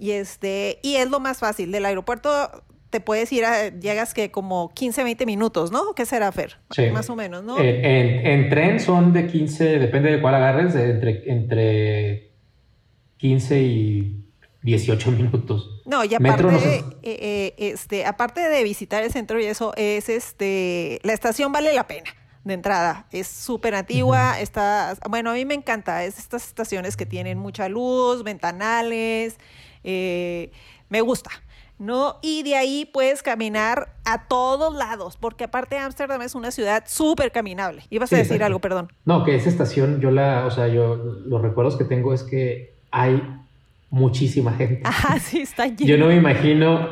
[0.03, 1.71] y este, y es lo más fácil.
[1.71, 2.29] Del aeropuerto
[2.89, 5.93] te puedes ir a, llegas que como 15, 20 minutos, ¿no?
[5.95, 6.57] ¿Qué será, Fer?
[6.71, 6.87] Sí.
[6.91, 7.55] Más o menos, ¿no?
[7.57, 12.31] En, tren son de 15, depende de cuál agarres, entre, entre
[13.15, 14.25] 15 y
[14.63, 15.81] 18 minutos.
[15.85, 20.99] No, y aparte, eh, eh, este, aparte de visitar el centro y eso, es este,
[21.03, 22.13] la estación vale la pena
[22.43, 23.07] de entrada.
[23.13, 27.69] Es súper antigua, está, bueno, a mí me encanta, es estas estaciones que tienen mucha
[27.69, 29.37] luz, ventanales,
[29.83, 30.51] eh,
[30.89, 31.29] me gusta.
[31.79, 32.17] ¿no?
[32.21, 37.31] Y de ahí puedes caminar a todos lados, porque aparte Ámsterdam es una ciudad súper
[37.31, 37.83] caminable.
[37.89, 38.91] Ibas a decir algo, perdón.
[39.05, 42.75] No, que esa estación, yo la, o sea, yo los recuerdos que tengo es que
[42.91, 43.21] hay
[43.89, 44.81] muchísima gente.
[44.85, 45.85] Ajá, sí, está lleno.
[45.85, 46.89] Yo no me imagino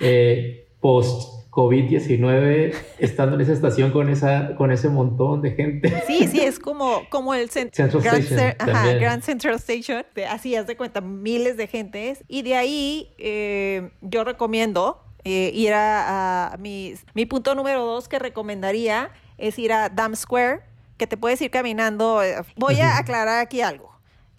[0.00, 6.02] eh, post COVID-19 estando en esa estación con, esa, con ese montón de gente.
[6.06, 10.66] Sí, sí, es como, como el Central Grand, Station ajá, Grand Central Station, así haz
[10.66, 12.24] de cuenta, miles de gentes.
[12.26, 18.18] Y de ahí eh, yo recomiendo eh, ir a, mi, mi punto número dos que
[18.18, 20.62] recomendaría es ir a Dam Square,
[20.96, 22.20] que te puedes ir caminando.
[22.56, 23.94] Voy a aclarar aquí algo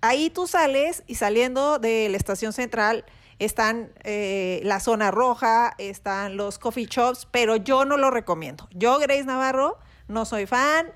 [0.08, 3.06] ahí tú sales y saliendo de la estación central
[3.40, 8.68] están eh, la zona roja, están los coffee shops, pero yo no lo recomiendo.
[8.74, 10.88] Yo, Grace Navarro, no soy fan.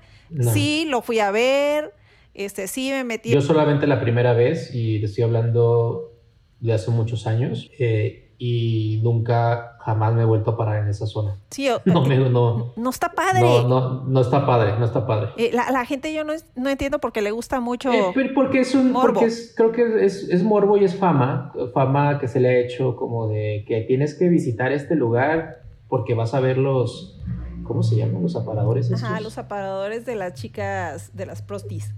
[0.52, 1.92] Sí, lo fui a ver.
[2.34, 3.30] Este, sí me metí.
[3.30, 6.12] Yo solamente la primera vez, y te estoy hablando
[6.60, 11.06] de hace muchos años, eh, y nunca, jamás me he vuelto a parar en esa
[11.06, 11.36] zona.
[11.50, 13.40] Sí, no, no, no, está padre.
[13.40, 15.30] No, no, no está padre, no está padre.
[15.36, 17.92] Eh, la, la, gente yo no, no entiendo por qué le gusta mucho.
[17.92, 19.20] Eh, porque es un, morbo.
[19.20, 22.96] Porque creo que es, es, morbo y es fama, fama que se le ha hecho
[22.96, 27.18] como de que tienes que visitar este lugar porque vas a ver los,
[27.64, 28.22] ¿cómo se llaman?
[28.22, 28.92] Los aparadores.
[28.92, 31.94] Ajá, los aparadores de las chicas, de las prostis.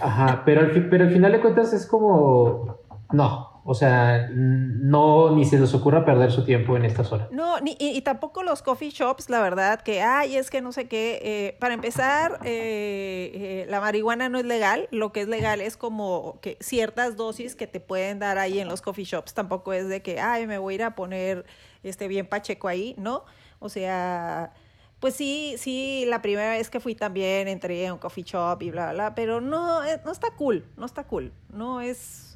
[0.00, 2.78] Ajá, pero al, pero al final de cuentas es como,
[3.12, 7.28] no, o sea, no, ni se les ocurra perder su tiempo en esta zona.
[7.30, 10.88] No, ni, y, tampoco los coffee shops, la verdad, que, ay, es que no sé
[10.88, 11.20] qué.
[11.22, 14.88] Eh, para empezar, eh, eh, la marihuana no es legal.
[14.90, 18.68] Lo que es legal es como que ciertas dosis que te pueden dar ahí en
[18.68, 19.34] los coffee shops.
[19.34, 21.44] Tampoco es de que, ay, me voy a ir a poner
[21.82, 23.24] este bien pacheco ahí, ¿no?
[23.58, 24.52] O sea,
[25.00, 28.70] pues sí, sí, la primera vez que fui también entré a un coffee shop y
[28.70, 31.32] bla, bla, bla, pero no, no está cool, no está cool.
[31.52, 32.29] No es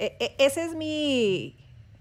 [0.00, 1.56] e, e, esa es mi,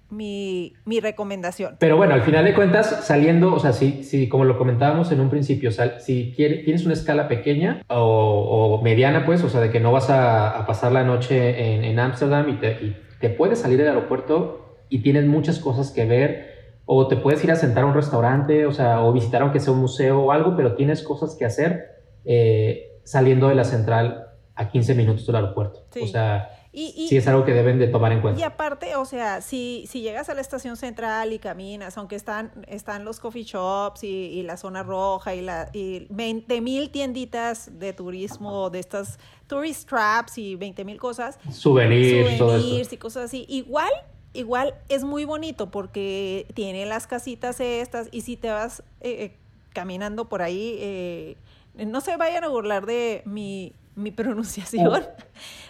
[0.09, 1.75] mi, mi, recomendación.
[1.79, 5.19] Pero bueno, al final de cuentas, saliendo, o sea, si, si como lo comentábamos en
[5.19, 9.91] un principio, si tienes una escala pequeña o, mediana, pues, o sea, de que no
[9.91, 14.99] vas a, pasar la noche en Ámsterdam y, te, te puedes salir del aeropuerto y
[14.99, 16.49] tienes muchas cosas que ver,
[16.85, 19.73] o te puedes ir a sentar a un restaurante, o sea, o visitar aunque sea
[19.73, 21.85] un museo o algo, pero tienes cosas que hacer
[22.25, 25.85] eh, saliendo de la central a 15 minutos del aeropuerto.
[26.01, 28.39] O sea, y, sí, es algo que deben de tomar en cuenta.
[28.39, 32.51] Y aparte, o sea, si, si llegas a la estación central y caminas, aunque están,
[32.67, 37.93] están los coffee shops y, la zona roja y, la, y 20 mil tienditas de
[37.93, 41.39] turismo, de estas tourist traps y 20 mil cosas.
[41.51, 43.45] Souvenirs, souvenirs y cosas así.
[43.49, 43.91] Igual,
[44.34, 49.36] igual es muy bonito porque tiene las casitas estas y si te vas eh, eh,
[49.73, 51.38] caminando por ahí, eh,
[51.86, 55.23] no se vayan a burlar de mi mi pronunciación, oh.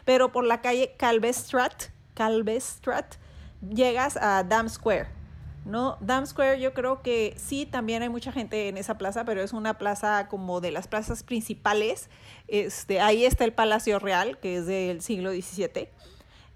[0.06, 3.16] pero por la calle Calvestrat, Calvestrat,
[3.62, 5.20] llegas a Dam Square.
[5.66, 5.98] ¿no?
[6.02, 9.54] Dam Square yo creo que sí, también hay mucha gente en esa plaza, pero es
[9.54, 12.10] una plaza como de las plazas principales.
[12.48, 15.90] Este, ahí está el Palacio Real, que es del siglo XVII.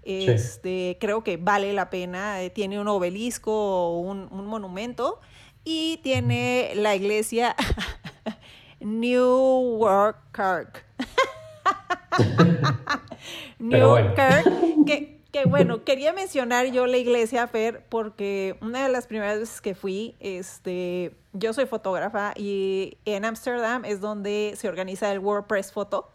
[0.02, 2.42] Este, Creo que vale la pena.
[2.42, 5.20] Eh, tiene un obelisco, un, un monumento
[5.64, 7.56] y tiene la iglesia
[8.80, 10.84] New Work Kirk.
[13.58, 19.38] Newkirk, que, que, bueno, quería mencionar yo la iglesia, Fer, porque una de las primeras
[19.38, 25.18] veces que fui, este, yo soy fotógrafa y en Amsterdam es donde se organiza el
[25.18, 26.10] WordPress Photo.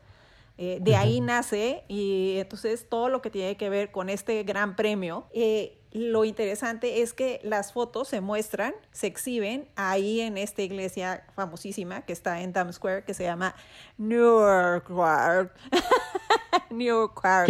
[0.62, 4.76] Eh, de ahí nace y entonces todo lo que tiene que ver con este gran
[4.76, 5.26] premio.
[5.34, 11.24] Eh, lo interesante es que las fotos se muestran, se exhiben ahí en esta iglesia
[11.36, 13.56] famosísima que está en Times Square que se llama
[13.98, 14.88] Newark.
[16.70, 17.50] Newark.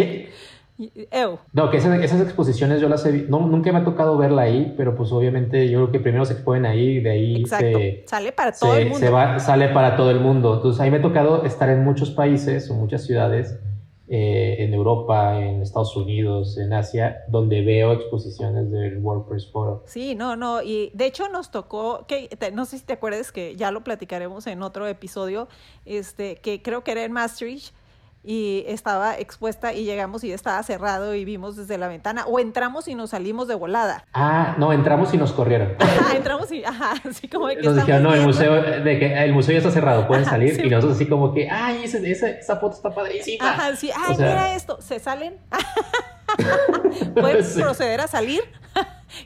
[1.52, 4.96] No, que esas, exposiciones yo las he no, nunca me ha tocado verla ahí, pero
[4.96, 8.52] pues obviamente yo creo que primero se exponen ahí y de ahí se, sale para
[8.52, 9.38] todo el mundo.
[9.38, 10.54] sale para todo el mundo.
[10.54, 13.60] Entonces ahí me ha tocado estar en muchos países o muchas ciudades
[14.12, 19.78] eh, en Europa, en Estados Unidos, en Asia, donde veo exposiciones del WordPress Forum.
[19.84, 23.54] Sí, no, no, y de hecho nos tocó, que no sé si te acuerdas que
[23.54, 25.46] ya lo platicaremos en otro episodio,
[25.84, 27.72] este, que creo que era en Maastricht,
[28.22, 32.86] y estaba expuesta y llegamos y estaba cerrado y vimos desde la ventana o entramos
[32.88, 34.04] y nos salimos de volada.
[34.22, 35.76] Ah, no, entramos y nos corrieron.
[35.78, 39.32] Ajá, entramos y ajá, así como que nos dijeron, no, el museo de que el
[39.32, 42.94] museo ya está cerrado, pueden salir y nosotros así como que, ay, esa foto está
[42.94, 43.50] padrísima.
[43.50, 45.38] Ajá, sí, ay, mira esto, se salen.
[47.14, 48.42] Pueden proceder a salir.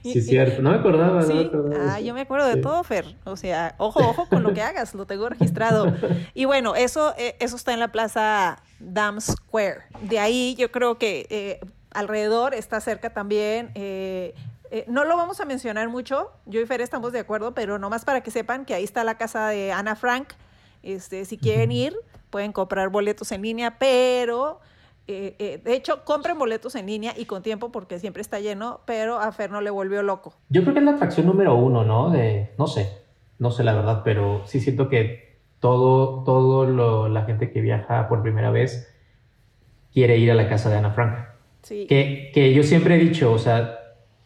[0.03, 0.62] Sí, cierto.
[0.62, 1.23] No me acordaba.
[1.23, 1.51] Sí.
[1.88, 3.16] ah, yo me acuerdo de todo, Fer.
[3.25, 4.94] O sea, ojo, ojo con lo que hagas.
[4.94, 5.94] Lo tengo registrado.
[6.35, 9.83] Y bueno, eso, eh, eso está en la plaza Dam Square.
[10.03, 13.70] De ahí yo creo que eh, alrededor está cerca también.
[13.75, 14.35] Eh,
[14.88, 16.31] no lo vamos a mencionar mucho.
[16.47, 19.16] Yo y Fer estamos de acuerdo, pero nomás para que sepan que ahí está la
[19.16, 20.33] casa de Ana Frank.
[20.83, 21.97] Este, si quieren ir,
[22.31, 24.61] pueden comprar boletos en línea, pero
[25.07, 28.81] eh, eh, de hecho, compren boletos en línea y con tiempo porque siempre está lleno,
[28.87, 30.35] pero a Fer no le volvió loco.
[30.49, 32.11] Yo creo que es la atracción número uno, ¿no?
[32.11, 32.88] De, no sé,
[33.38, 38.09] no sé la verdad, pero sí siento que todo, todo lo, la gente que viaja
[38.09, 38.95] por primera vez
[39.93, 41.27] quiere ir a la casa de Ana Frank.
[41.62, 41.87] Sí.
[41.87, 43.79] Que, que yo siempre he dicho, o sea,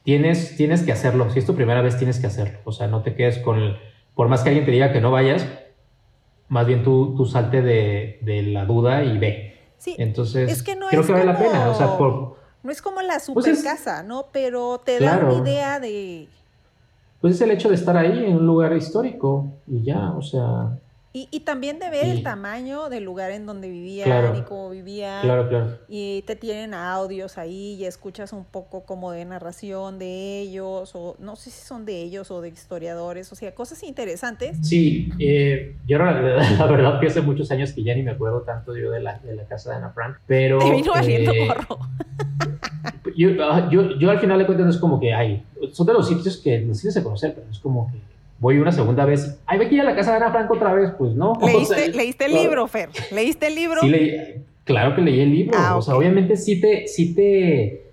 [0.05, 1.29] tienes, tienes que hacerlo.
[1.31, 2.59] Si es tu primera vez, tienes que hacerlo.
[2.65, 3.77] O sea, no te quedes con,
[4.15, 5.47] por más que alguien te diga que no vayas,
[6.49, 10.77] más bien tú, tú salte de, de la duda y ve Sí, Entonces, es que
[10.77, 11.69] no creo que vale la pena.
[11.71, 12.37] O sea, por...
[12.63, 14.27] No es como la pues super casa, ¿no?
[14.33, 16.29] Pero te da una idea de...
[17.21, 20.79] Pues es el hecho de estar ahí en un lugar histórico y ya, o sea...
[21.31, 25.23] Y, también de ver el tamaño del lugar en donde vivían y cómo vivían.
[25.23, 25.79] Claro, claro.
[25.89, 31.17] Y te tienen audios ahí y escuchas un poco como de narración de ellos, o
[31.19, 34.59] no sé si son de ellos o de historiadores, o sea, cosas interesantes.
[34.63, 36.13] Sí, eh, yo la,
[36.59, 39.19] la, verdad que hace muchos años que ya ni me acuerdo tanto yo de la,
[39.19, 40.59] de la casa de Ana Frank, pero...
[40.59, 41.79] Te vino valiendo eh, gorro.
[43.17, 43.31] yo,
[43.71, 46.61] yo, yo, al final de cuentas es como que hay, son de los sitios que
[46.61, 47.99] necesitas conocer, pero es como que
[48.39, 49.41] voy una segunda vez.
[49.47, 51.35] Ay, ve que ir a la casa de Ana Franco otra vez, pues no.
[51.41, 52.89] ¿Leíste, el libro, Fer?
[53.13, 53.81] ¿Leíste el libro?
[53.81, 55.59] Sí, leí, claro que leí el libro.
[55.59, 57.91] Ah, o sea, obviamente sí te, sí te,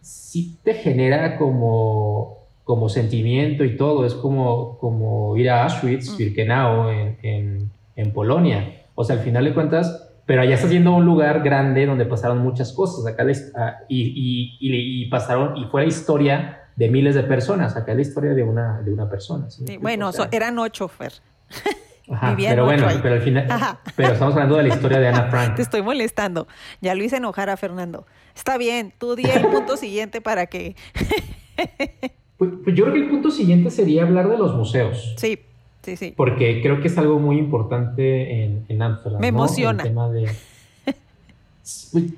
[0.00, 4.04] sí te genera como, como sentimiento y todo.
[4.04, 6.16] Es como, como ir a Auschwitz, mm.
[6.16, 8.82] Birkenau, en, en, Polonia.
[8.94, 12.38] O sea, al final de cuentas, pero allá está siendo un lugar grande donde pasaron
[12.38, 13.06] muchas cosas.
[13.06, 14.02] Acá les, ah, y,
[14.60, 17.76] y, y, pasaron, y fue la historia de miles de personas.
[17.76, 19.48] Acá es la historia de una, de una persona.
[19.80, 21.12] bueno, eran ocho, Fer.
[22.36, 23.48] pero bueno, pero al final,
[23.96, 25.54] pero estamos hablando de la historia de Ana Frank.
[25.56, 26.46] Te estoy molestando.
[26.80, 28.06] Ya lo hice enojar a Fernando.
[28.34, 30.76] Está bien, tú di el punto siguiente para que.
[32.36, 35.14] Pues, pues, yo creo que el punto siguiente sería hablar de los museos.
[35.16, 35.40] Sí,
[35.82, 36.14] sí, sí.
[36.16, 39.20] Porque creo que es algo muy importante en, en Amsterdam.
[39.20, 39.82] Me emociona.
[39.82, 40.30] El tema de,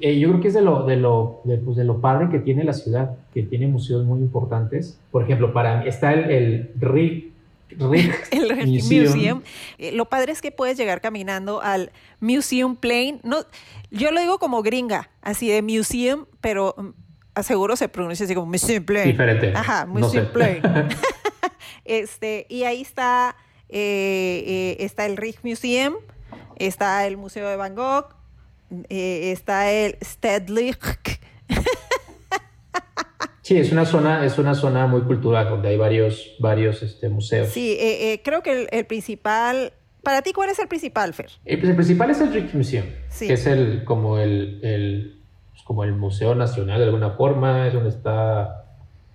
[0.01, 2.39] eh, yo creo que es de lo, de, lo, de, pues de lo padre que
[2.39, 4.99] tiene la ciudad, que tiene museos muy importantes.
[5.11, 7.29] Por ejemplo, para mí está el, el Rick,
[8.31, 9.43] el Museum.
[9.79, 13.21] Eh, lo padre es que puedes llegar caminando al Museum Plain.
[13.23, 13.39] No,
[13.91, 16.89] yo lo digo como gringa, así de museum, pero mm,
[17.35, 19.09] aseguro se pronuncia así como Museum Plain.
[19.09, 19.53] Diferente.
[19.55, 20.63] Ajá, Museum Plain.
[21.85, 23.37] este, y ahí está,
[23.69, 25.95] eh, está el Rick Museum,
[26.57, 28.18] está el Museo de Van Gogh,
[28.89, 30.79] eh, está el Stedlich.
[33.43, 37.49] Sí, es una zona, es una zona muy cultural donde hay varios, varios este, museos.
[37.49, 39.73] Sí, eh, eh, creo que el, principal.
[40.03, 41.31] Para ti, ¿cuál es el principal, Fer?
[41.47, 42.85] El, principal es el Rijksmuseum,
[43.19, 47.73] que es el como el, el, pues, como el museo nacional de alguna forma, es
[47.73, 48.67] donde está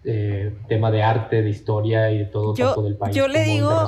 [0.02, 3.16] tema de arte, de historia y de todo yo, del país.
[3.16, 3.88] Yo le digo,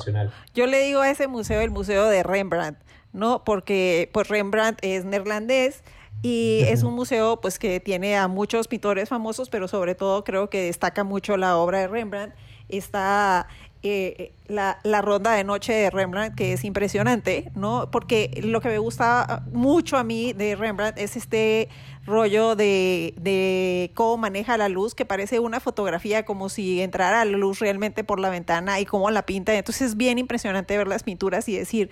[0.54, 2.78] yo le digo a ese museo el museo de Rembrandt,
[3.16, 3.44] ¿no?
[3.44, 5.84] Porque pues Rembrandt es neerlandés
[6.22, 10.50] y es un museo pues que tiene a muchos pintores famosos, pero sobre todo creo
[10.50, 12.36] que destaca mucho la obra de Rembrandt.
[12.68, 13.48] Está
[13.84, 17.90] eh, la, la, ronda de noche de Rembrandt, que es impresionante, ¿no?
[17.92, 21.70] Porque lo que me gusta mucho a mí de Rembrandt es este
[22.06, 27.38] rollo de, de cómo maneja la luz, que parece una fotografía como si entrara la
[27.38, 29.54] luz realmente por la ventana y cómo la pinta.
[29.54, 31.90] Entonces es bien impresionante ver las pinturas y decir,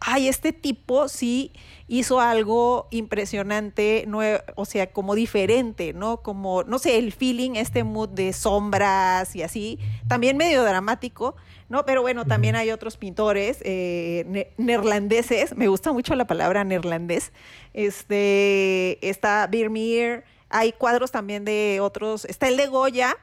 [0.00, 1.52] ay, este tipo sí
[1.86, 4.08] hizo algo impresionante,
[4.56, 6.22] o sea, como diferente, ¿no?
[6.22, 11.36] Como, no sé, el feeling, este mood de sombras y así, también medio dramático,
[11.72, 11.86] ¿no?
[11.86, 17.32] Pero bueno, también hay otros pintores eh, neerlandeses, me gusta mucho la palabra neerlandés,
[17.72, 23.16] este, está Vermeer, hay cuadros también de otros, está el de Goya,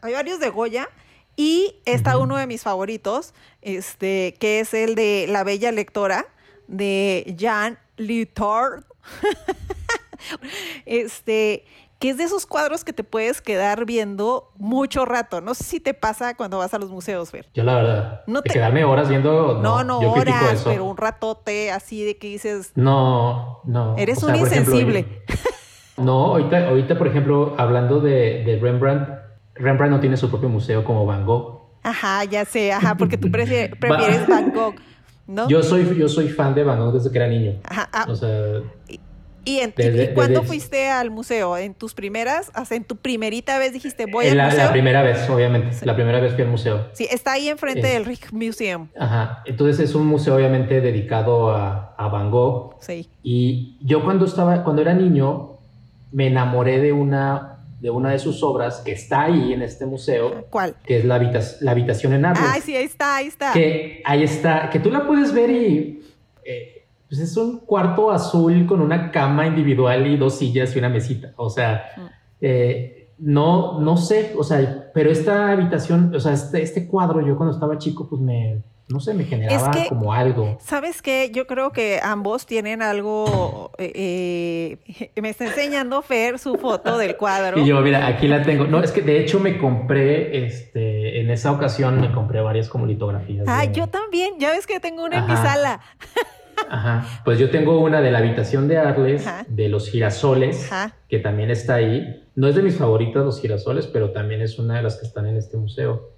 [0.00, 0.88] hay varios de Goya,
[1.36, 6.24] y está uno de mis favoritos, este, que es el de La Bella Lectora,
[6.68, 8.84] de Jean Lyotard.
[10.86, 11.66] este,
[11.98, 15.40] que es de esos cuadros que te puedes quedar viendo mucho rato.
[15.40, 17.46] No sé si te pasa cuando vas a los museos, Fer.
[17.54, 18.50] Yo la verdad, no te...
[18.50, 19.60] quedarme horas viendo...
[19.62, 22.72] No, no, horas, pero un ratote así de que dices...
[22.74, 23.96] No, no.
[23.96, 25.22] Eres un insensible.
[25.96, 29.08] no, ahorita, ahorita, por ejemplo, hablando de, de Rembrandt,
[29.54, 31.62] Rembrandt no tiene su propio museo como Van Gogh.
[31.82, 33.70] Ajá, ya sé, ajá, porque tú prefieres,
[34.28, 34.74] Van Gogh,
[35.26, 35.48] ¿no?
[35.48, 37.54] Yo soy, yo soy fan de Van Gogh desde que era niño.
[37.64, 38.60] Ajá, ah, o sea...
[38.86, 39.00] ¿Y,
[39.46, 39.72] en,
[40.14, 41.56] cuándo fuiste al museo?
[41.56, 42.50] ¿En tus primeras?
[42.70, 44.64] En tu primerita vez dijiste, voy al la, museo.
[44.64, 45.86] La primera vez, obviamente.
[45.86, 46.88] La primera vez fui al museo.
[46.92, 48.88] Sí, está ahí enfrente del Rick Museum.
[48.98, 49.42] Ajá.
[49.46, 52.76] Entonces es un museo obviamente dedicado a, a Van Gogh.
[52.80, 53.08] Sí.
[53.22, 55.58] Y yo cuando estaba, cuando era niño,
[56.12, 60.46] me enamoré de una de una de sus obras que está ahí en este museo.
[60.50, 60.76] ¿Cuál?
[60.84, 61.18] Que es la,
[61.60, 62.50] la habitación en árboles.
[62.52, 63.52] Ah, sí, ahí está, ahí está.
[63.52, 66.02] Que ahí está, que tú la puedes ver y
[66.44, 66.75] eh,
[67.08, 71.32] pues es un cuarto azul con una cama individual y dos sillas y una mesita.
[71.36, 72.00] O sea, mm.
[72.40, 77.36] eh, no, no sé, o sea, pero esta habitación, o sea, este, este cuadro yo
[77.36, 80.58] cuando estaba chico pues me no sé, me generaba como algo.
[80.60, 81.32] ¿Sabes qué?
[81.34, 83.72] Yo creo que ambos tienen algo.
[83.78, 87.58] Eh, eh, me está enseñando Fer su foto del cuadro.
[87.64, 88.66] y yo, mira, aquí la tengo.
[88.66, 92.86] No, es que de hecho me compré, este, en esa ocasión me compré varias como
[92.86, 93.46] litografías.
[93.48, 94.34] Ah, yo también.
[94.38, 95.80] Ya ves que tengo una en mi sala.
[96.68, 97.22] Ajá.
[97.24, 100.70] Pues yo tengo una de la habitación de Arles, de los girasoles,
[101.08, 102.24] que también está ahí.
[102.34, 105.26] No es de mis favoritas los girasoles, pero también es una de las que están
[105.26, 106.15] en este museo.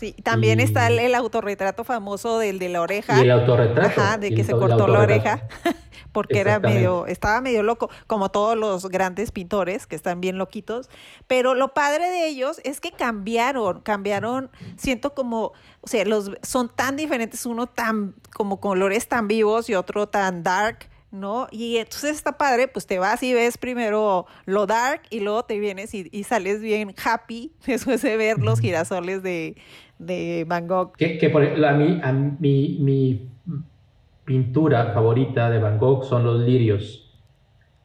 [0.00, 3.18] Sí, también está el, autorretrato famoso del de la oreja.
[3.18, 4.00] Y el autorretrato.
[4.00, 5.46] Ajá, de que se cortó la oreja.
[6.12, 10.88] porque era medio, estaba medio loco, como todos los grandes pintores que están bien loquitos.
[11.26, 16.74] Pero lo padre de ellos es que cambiaron, cambiaron, siento como, o sea, los son
[16.74, 20.88] tan diferentes, uno tan, como colores tan vivos y otro tan dark.
[21.10, 21.48] ¿no?
[21.50, 25.58] Y entonces está padre, pues te vas y ves primero lo dark y luego te
[25.58, 29.56] vienes y, y sales bien happy después de ver los girasoles de,
[30.00, 30.92] de Van Gogh.
[30.96, 33.30] Que, por a mí, a mi, mi
[34.24, 37.12] pintura favorita de Van Gogh son los lirios.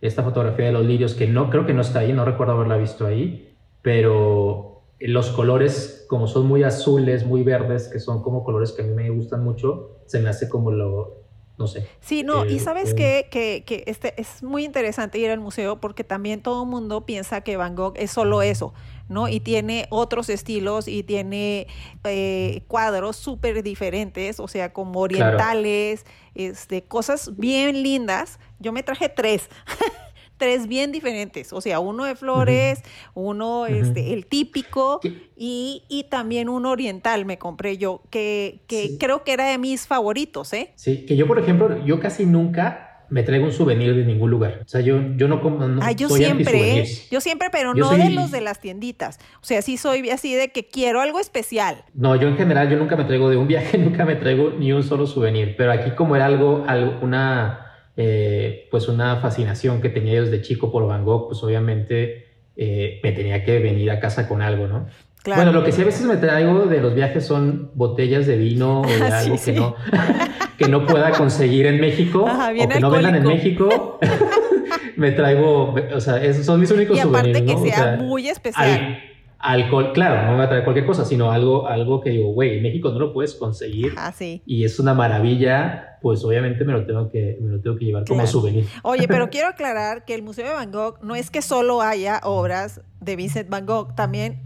[0.01, 2.77] Esta fotografía de los lirios, que no creo que no está ahí, no recuerdo haberla
[2.77, 8.71] visto ahí, pero los colores, como son muy azules, muy verdes, que son como colores
[8.71, 11.25] que a mí me gustan mucho, se me hace como lo,
[11.57, 11.87] no sé.
[12.01, 16.41] Sí, no, y sabes que, que, este, es muy interesante ir al museo porque también
[16.41, 18.73] todo el mundo piensa que Van Gogh es solo eso,
[19.07, 19.27] ¿no?
[19.27, 21.67] Y tiene otros estilos y tiene
[22.03, 28.39] eh, cuadros súper diferentes, o sea, como orientales, este, cosas bien lindas.
[28.59, 29.49] Yo me traje tres.
[30.37, 32.81] tres bien diferentes, o sea, uno de flores,
[33.13, 34.99] uno este, el típico
[35.35, 39.87] y, y, también un oriental me compré yo, que, que creo que era de mis
[39.87, 40.73] favoritos, ¿eh?
[40.75, 44.61] Sí, que yo por ejemplo, yo casi nunca me traigo un souvenir de ningún lugar.
[44.65, 45.81] O sea, yo, yo no como.
[45.81, 49.19] ah, yo siempre, yo siempre, pero no de los de las tienditas.
[49.41, 51.83] O sea, sí soy así de que quiero algo especial.
[51.93, 54.71] No, yo en general, yo nunca me traigo de un viaje, nunca me traigo ni
[54.71, 55.55] un solo souvenir.
[55.57, 57.61] Pero aquí, como era algo, algo una.
[57.97, 62.27] Eh, pues una fascinación que tenía desde chico por Van Gogh, pues obviamente
[62.57, 64.85] eh, me tenía que venir a casa con algo, ¿no?
[65.25, 68.81] Bueno, lo que sí a veces me traigo de los viajes son botellas de vino
[68.81, 69.75] o de algo que no
[70.57, 73.99] que no pueda conseguir en México o que no vendan en México.
[74.95, 78.99] me traigo, o sea, esos son mis únicos y aparte que sea, muy especial.
[79.39, 82.57] alcohol, claro, no me va a traer cualquier cosa, sino algo, algo que digo, güey,
[82.57, 83.93] en México no lo puedes conseguir.
[83.97, 84.41] Ah, sí.
[84.45, 88.05] Y es una maravilla, pues obviamente me lo tengo que, me lo tengo que llevar
[88.05, 88.65] como souvenir.
[88.83, 92.21] Oye, pero quiero aclarar que el Museo de Van Gogh no es que solo haya
[92.23, 94.41] obras de Vincent Van Gogh, también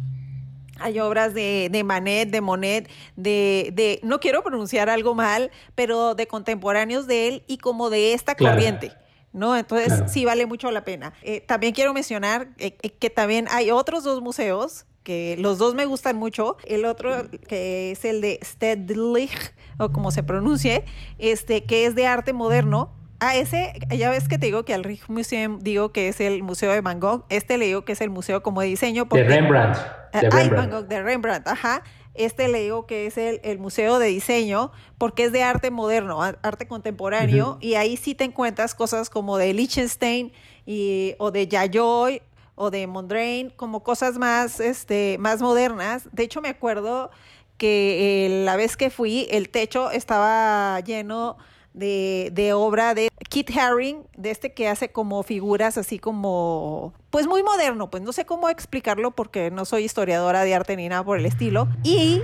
[0.79, 6.15] hay obras de, de, Manet, de Monet, de, de, no quiero pronunciar algo mal, pero
[6.15, 8.93] de contemporáneos de él y como de esta corriente.
[9.33, 9.55] ¿no?
[9.55, 11.13] Entonces sí vale mucho la pena.
[11.21, 15.75] Eh, también quiero mencionar eh, eh, que también hay otros dos museos que los dos
[15.75, 16.57] me gustan mucho.
[16.65, 20.85] El otro que es el de Stedlich, o como se pronuncie,
[21.17, 22.93] este, que es de arte moderno.
[23.21, 26.71] A ese, ya ves que te digo que al Rijksmuseum digo que es el Museo
[26.71, 29.05] de Van Gogh, este le digo que es el Museo como de diseño.
[29.11, 29.77] de Rembrandt.
[30.13, 30.55] De Rembrandt.
[30.55, 31.83] Van Gogh, de Rembrandt, ajá.
[32.13, 36.21] Este le digo que es el, el, Museo de Diseño porque es de arte moderno,
[36.21, 40.33] arte contemporáneo, y ahí sí te encuentras cosas como de Liechtenstein
[40.65, 42.21] y, o de Yayoi
[42.55, 46.09] o de Mondrian, como cosas más, este, más modernas.
[46.11, 47.09] De hecho, me acuerdo
[47.57, 51.37] que eh, la vez que fui, el techo estaba lleno
[51.73, 57.27] de, de, obra de Kit Haring, de este que hace como figuras así como, pues
[57.27, 61.03] muy moderno, pues no sé cómo explicarlo porque no soy historiadora de arte ni nada
[61.03, 61.67] por el estilo.
[61.83, 62.21] Y,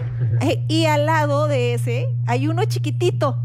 [0.67, 3.37] y al lado de ese hay uno chiquitito,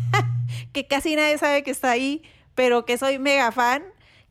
[0.72, 2.22] que casi nadie sabe que está ahí,
[2.54, 3.82] pero que soy mega fan,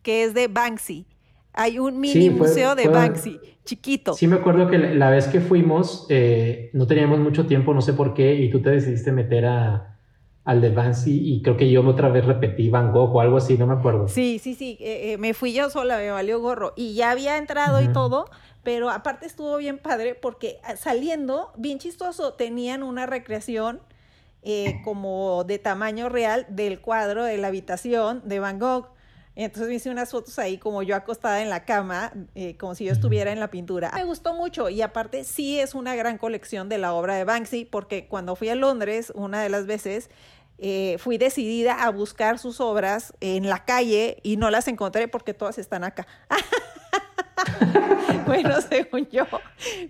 [0.01, 1.05] que es de Banksy.
[1.53, 4.13] Hay un mini museo de Banksy, chiquito.
[4.13, 7.93] Sí, me acuerdo que la vez que fuimos, eh, no teníamos mucho tiempo, no sé
[7.93, 9.96] por qué, y tú te decidiste meter a,
[10.47, 13.57] al de Banksy y creo que yo otra vez repetí Van Gogh o algo así,
[13.57, 14.07] no me acuerdo.
[14.07, 17.37] Sí, sí, sí, eh, eh, me fui yo sola, me valió gorro y ya había
[17.37, 18.29] entrado y todo,
[18.63, 23.81] pero aparte estuvo bien padre porque ah, saliendo, bien chistoso, tenían una recreación
[24.41, 28.87] eh, como de tamaño real del cuadro de la habitación de Van Gogh.
[29.35, 32.11] Entonces me hice unas fotos ahí como yo acostada en la cama,
[32.57, 33.91] como si yo estuviera en la pintura.
[33.93, 37.65] Me gustó mucho y aparte sí es una gran colección de la obra de Banksy
[37.65, 40.09] porque cuando fui a Londres una de las veces
[40.57, 45.33] eh, fui decidida a buscar sus obras en la calle y no las encontré porque
[45.33, 46.07] todas están acá.
[48.25, 49.25] bueno, según yo,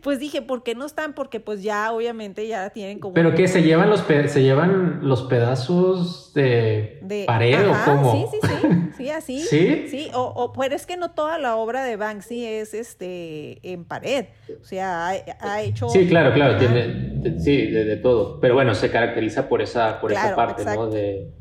[0.02, 1.14] pues dije, ¿por qué no están?
[1.14, 3.14] Porque pues ya obviamente ya tienen como...
[3.14, 3.48] ¿Pero qué?
[3.48, 8.12] ¿Se llevan los, se llevan los pedazos de, pared o cómo?
[8.12, 9.42] Sí, sí, sí, sí, así.
[9.42, 9.88] ¿Sí?
[9.90, 13.86] Sí, o, o, pero es que no toda la obra de Banksy es este en
[13.86, 14.26] pared,
[14.62, 15.90] o sea, ha, hecho...
[15.90, 20.36] Sí, claro, claro, tiene, sí, de, todo, pero bueno, se caracteriza por esa, por esa
[20.36, 20.88] parte, ¿no?
[20.88, 21.32] De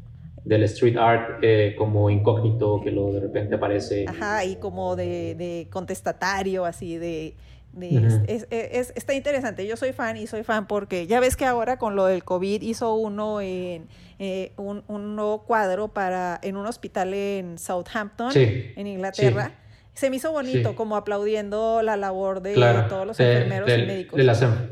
[0.46, 4.06] del street art eh, como incógnito que lo de repente aparece.
[4.08, 7.34] Ajá, y como de, de contestatario, así de,
[7.80, 11.96] es, está interesante, yo soy fan y soy fan porque ya ves que ahora con
[11.96, 13.88] lo del COVID hizo uno en
[14.18, 14.84] eh, un,
[15.16, 19.52] nuevo cuadro para en un hospital en Southampton, en Inglaterra.
[19.94, 22.54] Se me hizo bonito, como aplaudiendo la labor de
[22.88, 24.20] todos los enfermeros y médicos.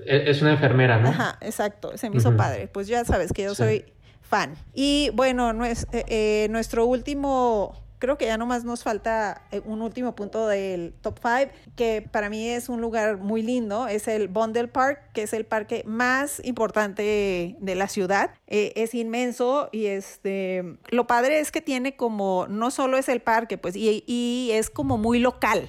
[0.06, 1.08] E, es una enfermera, ¿no?
[1.08, 2.68] Ajá, exacto, se me hizo padre.
[2.68, 3.86] Pues ya sabes que yo soy
[4.24, 4.54] fan.
[4.72, 10.14] Y bueno, eh, eh, nuestro último creo que ya nomás nos falta eh, un último
[10.14, 14.68] punto del top 5, que para mí es un lugar muy lindo, es el Bondel
[14.68, 18.34] Park, que es el parque más importante de la ciudad.
[18.46, 23.56] Es inmenso y este, lo padre es que tiene como, no solo es el parque,
[23.56, 25.66] pues, y, y es como muy local.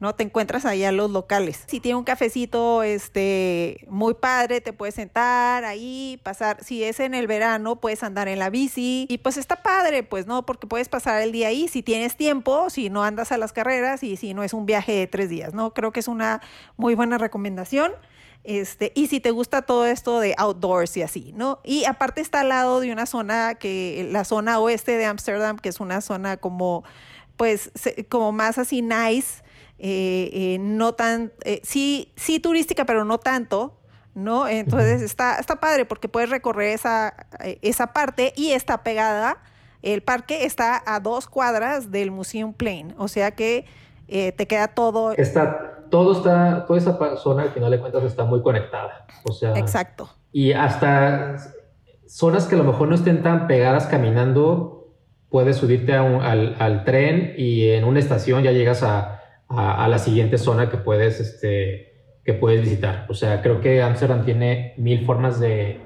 [0.00, 0.14] ¿No?
[0.14, 1.64] Te encuentras allá los locales.
[1.66, 7.14] Si tiene un cafecito este, muy padre, te puedes sentar ahí, pasar, si es en
[7.14, 10.46] el verano, puedes andar en la bici y pues está padre, pues, ¿no?
[10.46, 14.02] Porque puedes pasar el día ahí si tienes tiempo, si no andas a las carreras
[14.02, 15.74] y si no es un viaje de tres días, ¿no?
[15.74, 16.40] Creo que es una
[16.76, 17.92] muy buena recomendación.
[18.42, 21.60] Este, y si te gusta todo esto de outdoors y así, ¿no?
[21.62, 25.68] Y aparte está al lado de una zona que, la zona oeste de Ámsterdam, que
[25.68, 26.84] es una zona como,
[27.36, 27.70] pues,
[28.08, 29.42] como más así nice,
[29.82, 33.78] eh, eh, no tan, eh, sí, sí turística, pero no tanto,
[34.14, 34.46] ¿no?
[34.46, 37.14] Entonces está, está padre porque puedes recorrer esa,
[37.62, 39.38] esa parte y está pegada,
[39.80, 43.64] el parque está a dos cuadras del Museum Plain, o sea que
[44.06, 45.12] te queda todo.
[45.12, 49.54] Está, todo está, toda esa zona al final de cuentas está muy conectada, o sea.
[49.54, 50.10] Exacto.
[50.30, 51.36] Y hasta
[52.06, 54.92] zonas que a lo mejor no estén tan pegadas caminando,
[55.30, 59.19] puedes subirte al, al tren y en una estación ya llegas a
[59.50, 61.92] a, la siguiente zona que puedes, este,
[62.24, 63.06] que puedes visitar.
[63.08, 65.80] O sea, creo que Amsterdam tiene mil formas de,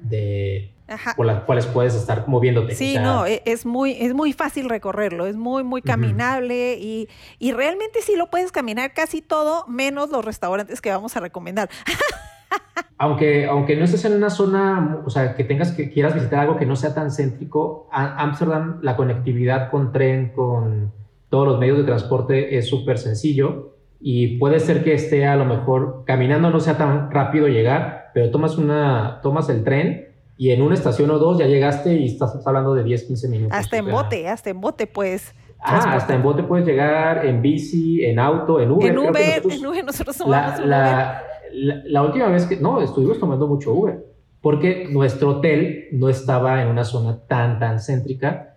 [0.00, 0.74] de
[1.16, 2.74] por las cuales puedes estar moviéndote.
[2.74, 7.52] Sí, no, e, es muy, es muy fácil recorrerlo, es muy, muy caminable y, y,
[7.52, 11.68] realmente sí lo puedes caminar casi todo, menos los restaurantes que vamos a recomendar.
[12.98, 16.56] aunque, aunque no estés en una zona, o sea, que tengas que quieras visitar algo
[16.56, 20.92] que no sea tan céntrico, Amsterdam, la conectividad con tren, con
[21.28, 25.44] todos los medios de transporte es súper sencillo y puede ser que esté a lo
[25.44, 30.62] mejor caminando no sea tan rápido llegar, pero tomas, una, tomas el tren y en
[30.62, 33.58] una estación o dos ya llegaste y estás hablando de 10, 15 minutos.
[33.58, 35.34] Hasta en bote, hasta en bote pues.
[35.58, 38.90] Ah, hasta en bote puedes llegar en bici, en auto, en Uber.
[38.90, 41.22] En Uber, en Uber nosotros tomamos la,
[41.52, 44.04] la, la, última vez que, no, estuvimos tomando mucho Uber,
[44.42, 48.55] porque nuestro hotel no estaba en una zona tan, tan céntrica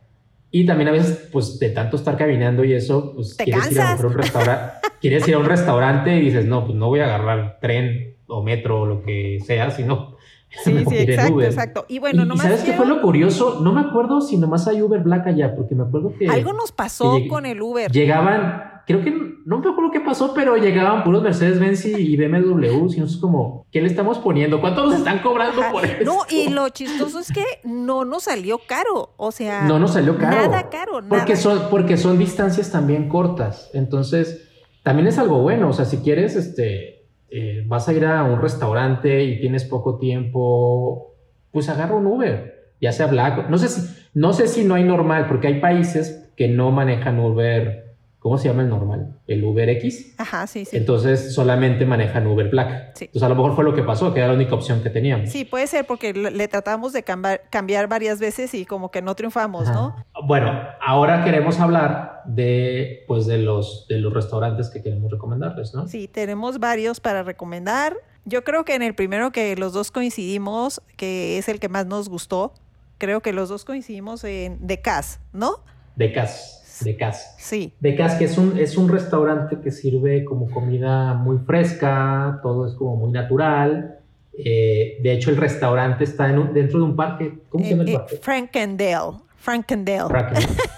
[0.51, 3.95] y también a veces, pues de tanto estar caminando y eso, pues quieres ir a
[3.95, 7.59] un restaurante, quieres ir a un restaurante y dices, no, pues no voy a agarrar
[7.61, 10.17] tren o metro o lo que sea, sino
[10.63, 11.85] Sí, sí, exacto, exacto.
[11.87, 12.43] Y bueno, nomás.
[12.43, 13.59] ¿Sabes qué fue lo curioso?
[13.61, 16.27] No me acuerdo si nomás hay Uber Black allá, porque me acuerdo que.
[16.27, 17.91] Algo nos pasó con el Uber.
[17.91, 19.11] Llegaban, creo que
[19.45, 22.87] no me acuerdo qué pasó, pero llegaban puros Mercedes-Benz y BMW.
[22.91, 24.59] Y es como, ¿qué le estamos poniendo?
[24.59, 26.03] ¿Cuánto nos están cobrando por eso?
[26.03, 29.13] No, y lo chistoso es que no nos salió caro.
[29.17, 30.37] O sea, no nos salió caro.
[30.37, 31.07] Nada caro, nada.
[31.07, 33.69] Porque son, porque son distancias también cortas.
[33.75, 34.49] Entonces,
[34.81, 35.69] también es algo bueno.
[35.69, 39.99] O sea, si quieres, este eh, vas a ir a un restaurante y tienes poco
[39.99, 41.13] tiempo,
[41.51, 43.49] pues agarra un Uber, ya sea Black.
[43.49, 47.19] No sé si no, sé si no hay normal, porque hay países que no manejan
[47.19, 47.88] Uber
[48.19, 49.17] ¿Cómo se llama el normal?
[49.27, 50.15] El Uber X.
[50.17, 50.75] Ajá, sí, sí.
[50.75, 52.91] Entonces solamente manejan Uber Black.
[52.95, 53.05] Sí.
[53.05, 55.29] Entonces a lo mejor fue lo que pasó, que era la única opción que teníamos.
[55.29, 59.69] Sí, puede ser porque le tratamos de cambiar, varias veces y como que no triunfamos,
[59.69, 59.95] ¿no?
[60.25, 60.51] Bueno,
[60.81, 65.87] ahora queremos hablar de, pues, de los, de los restaurantes que queremos recomendarles, ¿no?
[65.87, 67.95] Sí, tenemos varios para recomendar.
[68.25, 71.85] Yo creo que en el primero que los dos coincidimos, que es el que más
[71.85, 72.53] nos gustó,
[72.97, 75.63] creo que los dos coincidimos en The Cas, ¿no?
[75.97, 77.35] The Cas de Cas.
[77.37, 77.73] Sí.
[77.79, 82.67] De Cas, que es un, es un restaurante que sirve como comida muy fresca, todo
[82.67, 83.99] es como muy natural.
[84.33, 87.39] Eh, de hecho, el restaurante está dentro de un parque.
[87.49, 88.17] ¿Cómo se llama el eh, parque?
[88.17, 89.17] Frankendale.
[89.39, 90.09] Frankendale.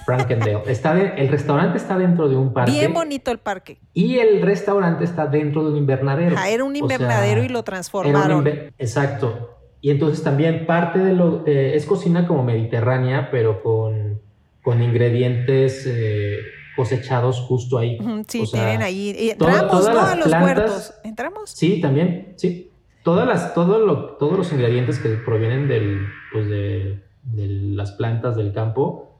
[0.05, 0.61] Frankendale.
[0.67, 2.71] Está el restaurante está dentro de un parque.
[2.71, 3.79] Bien bonito el parque.
[3.93, 6.35] Y el restaurante está dentro de un invernadero.
[6.37, 8.47] Ah, era un invernadero y lo transformaron.
[8.77, 9.57] Exacto.
[9.81, 11.45] Y entonces también parte de lo...
[11.47, 14.21] Eh, es cocina como mediterránea, pero con
[14.63, 16.39] con ingredientes eh,
[16.75, 17.97] cosechados justo ahí.
[18.27, 19.31] Sí, tienen ahí.
[19.31, 20.01] entramos, ¿no?
[20.01, 20.93] A los huertos.
[21.03, 21.49] ¿Entramos?
[21.51, 22.71] Sí, también, sí.
[23.03, 28.35] Todas las, todo lo, todos los ingredientes que provienen del, pues de, de las plantas
[28.35, 29.11] del campo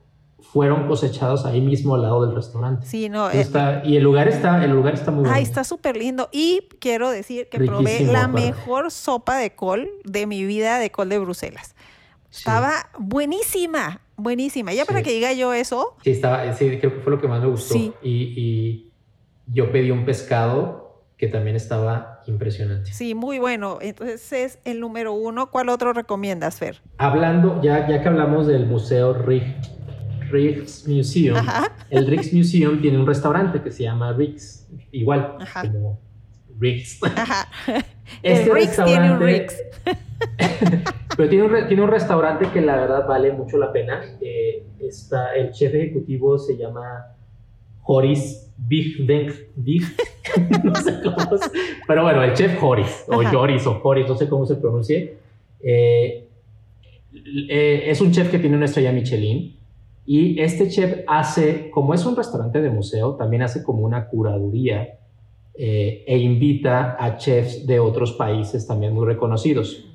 [0.42, 2.86] fueron cosechados ahí mismo al lado del restaurante.
[2.86, 3.30] Sí, no.
[3.30, 5.36] Está, eh, y el lugar está, el lugar está muy bueno.
[5.36, 6.30] Ay, está súper lindo.
[6.32, 11.10] Y quiero decir que probé la mejor sopa de col de mi vida de col
[11.10, 11.76] de Bruselas.
[12.32, 14.02] Estaba buenísima.
[14.16, 14.74] Buenísima.
[14.74, 15.96] Ya para que diga yo eso.
[16.04, 17.76] Sí, estaba, sí, creo que fue lo que más me gustó.
[17.76, 18.92] Y, y,
[19.48, 22.94] yo pedí un pescado que también estaba impresionante.
[22.94, 23.80] Sí, muy bueno.
[23.82, 25.52] Entonces es el número uno.
[25.52, 26.82] ¿Cuál otro recomiendas, Fer?
[26.98, 29.14] Hablando, ya, ya que hablamos del Museo
[30.32, 31.38] Rijksmuseum,
[31.90, 36.00] el Rijksmuseum tiene un restaurante que se llama Rijks, igual, como
[36.62, 37.00] Rijks.
[38.24, 39.64] Este el Rijks tiene un Rijks.
[41.18, 44.02] pero tiene un, tiene un restaurante que la verdad vale mucho la pena.
[44.22, 47.16] Eh, está, el chef ejecutivo se llama
[47.82, 48.98] Joris Big
[50.64, 51.18] no sé cómo
[51.88, 55.18] pero bueno, el chef Joris, o Joris, o Joris, no sé cómo se pronuncie.
[55.62, 56.28] Eh,
[57.50, 59.58] eh, es un chef que tiene una estrella Michelin
[60.06, 65.00] y este chef hace, como es un restaurante de museo, también hace como una curaduría
[65.54, 69.86] eh, e invita a chefs de otros países también muy reconocidos.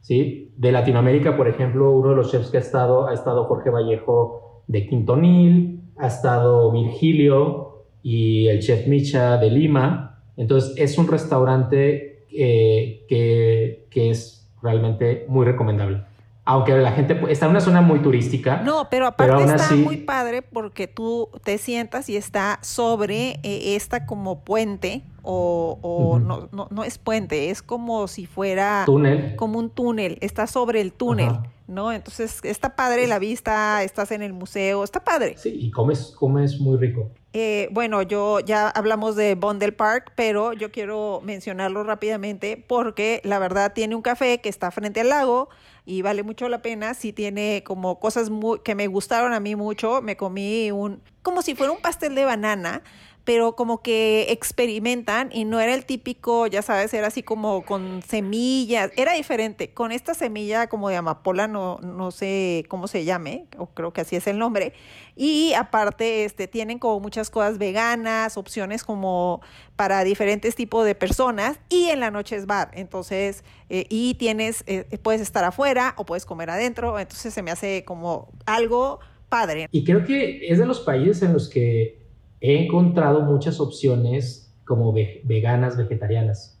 [0.00, 0.52] ¿sí?
[0.56, 4.62] De Latinoamérica, por ejemplo, uno de los chefs que ha estado, ha estado Jorge Vallejo
[4.66, 10.22] de Quintonil, ha estado Virgilio y el chef Micha de Lima.
[10.36, 16.02] Entonces es un restaurante eh, que, que es realmente muy recomendable
[16.46, 18.62] aunque la gente está en una zona muy turística.
[18.62, 24.06] No, pero aparte está muy padre porque tú te sientas y está sobre eh, esta
[24.06, 29.34] como puente o, no, no, no, es puente, es como si fuera túnel.
[29.34, 31.32] como un túnel, está sobre el túnel.
[31.66, 31.92] ¿no?
[31.92, 35.34] Entonces está padre la vista, estás en el museo, está padre.
[35.36, 37.10] Sí, y comes, comes muy rico.
[37.32, 43.38] Eh, bueno, yo ya hablamos de Bondel Park, pero yo quiero mencionarlo rápidamente porque la
[43.38, 45.48] verdad tiene un café que está frente al lago
[45.86, 46.92] y vale mucho la pena.
[46.92, 50.02] Sí tiene como cosas muy, que me gustaron a mí mucho.
[50.02, 52.82] Me comí un, como si fuera un pastel de banana,
[53.26, 58.00] pero como que experimentan y no era el típico, ya sabes, era así como con
[58.04, 63.46] semillas, era diferente, con esta semilla como de amapola, no, no sé cómo se llame,
[63.58, 64.74] o creo que así es el nombre,
[65.16, 69.40] y aparte este, tienen como muchas cosas veganas, opciones como
[69.74, 74.62] para diferentes tipos de personas, y en la noche es bar, entonces, eh, y tienes,
[74.68, 79.66] eh, puedes estar afuera o puedes comer adentro, entonces se me hace como algo padre.
[79.72, 82.05] Y creo que es de los países en los que
[82.40, 86.60] he encontrado muchas opciones como veganas, vegetarianas.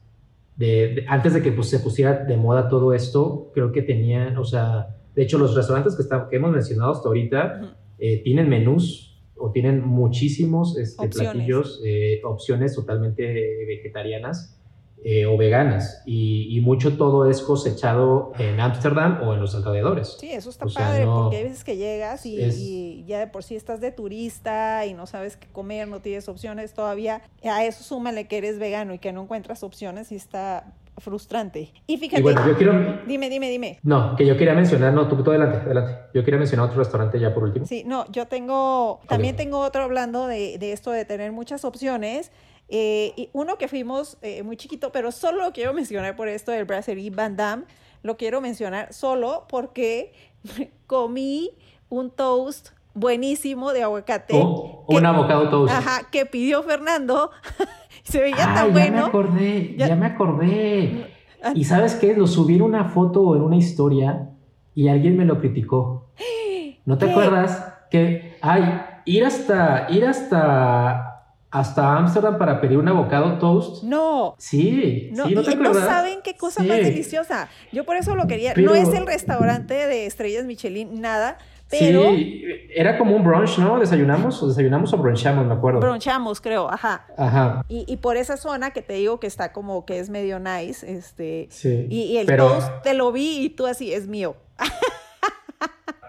[0.56, 4.44] De, antes de que pues, se pusiera de moda todo esto, creo que tenían, o
[4.44, 9.50] sea, de hecho los restaurantes que, que hemos mencionado hasta ahorita eh, tienen menús o
[9.50, 13.22] tienen muchísimos este, platillos, eh, opciones totalmente
[13.66, 14.55] vegetarianas
[15.04, 16.02] eh, o veganas.
[16.04, 20.16] Y, mucho todo es cosechado en Ámsterdam o en los alrededores.
[20.18, 23.80] Sí, eso está padre, porque hay veces que llegas y, ya de por sí estás
[23.80, 27.22] de turista y no sabes qué comer, no tienes opciones todavía.
[27.44, 31.72] A eso súmale que eres vegano y que no encuentras opciones y está frustrante.
[31.86, 33.02] Y fíjate, bueno, yo quiero...
[33.06, 33.78] dime, dime, dime.
[33.82, 35.94] No, que yo quería mencionar, no, tú, tú adelante, adelante.
[36.14, 37.66] Yo quería mencionar otro restaurante ya por último.
[37.66, 42.32] Sí, no, yo tengo, también tengo otro hablando de, de esto de tener muchas opciones.
[42.68, 46.50] Eh, y uno que fuimos eh, muy chiquito, pero solo lo quiero mencionar por esto
[46.50, 47.64] del Brasserie Van Damme,
[48.02, 50.12] lo quiero mencionar solo porque
[50.86, 51.52] comí
[51.88, 54.34] un toast buenísimo de aguacate.
[54.36, 55.72] Oh, un avocado toast.
[55.72, 57.30] Ajá, que pidió Fernando.
[58.02, 58.96] Se veía tan bueno.
[58.96, 61.06] Ya me acordé, ya, me acordé.
[61.42, 61.52] Ah.
[61.54, 64.30] Y sabes qué, lo subí en una foto en una historia
[64.74, 66.10] y alguien me lo criticó.
[66.84, 67.74] ¿No te acuerdas?
[67.90, 71.15] Que, ay, ir hasta, ir hasta
[71.50, 73.82] hasta Ámsterdam para pedir un avocado toast.
[73.84, 74.34] No.
[74.38, 77.48] Sí, no, sí, ¿no, no saben qué cosa más deliciosa.
[77.72, 78.54] Yo por eso lo quería.
[78.56, 81.38] No es el restaurante de estrellas Michelin, nada.
[81.68, 82.10] Pero...
[82.10, 82.44] Sí,
[82.74, 83.78] era como un brunch, ¿no?
[83.78, 85.80] Desayunamos o desayunamos o brunchamos, me acuerdo.
[85.80, 87.06] Brunchamos, creo, ajá.
[87.16, 87.64] Ajá.
[87.68, 90.88] Y, y, por esa zona que te digo que está como que es medio nice,
[90.88, 91.48] este.
[91.50, 91.86] Sí.
[91.90, 94.36] Y, el toast te lo vi y tú así, es mío.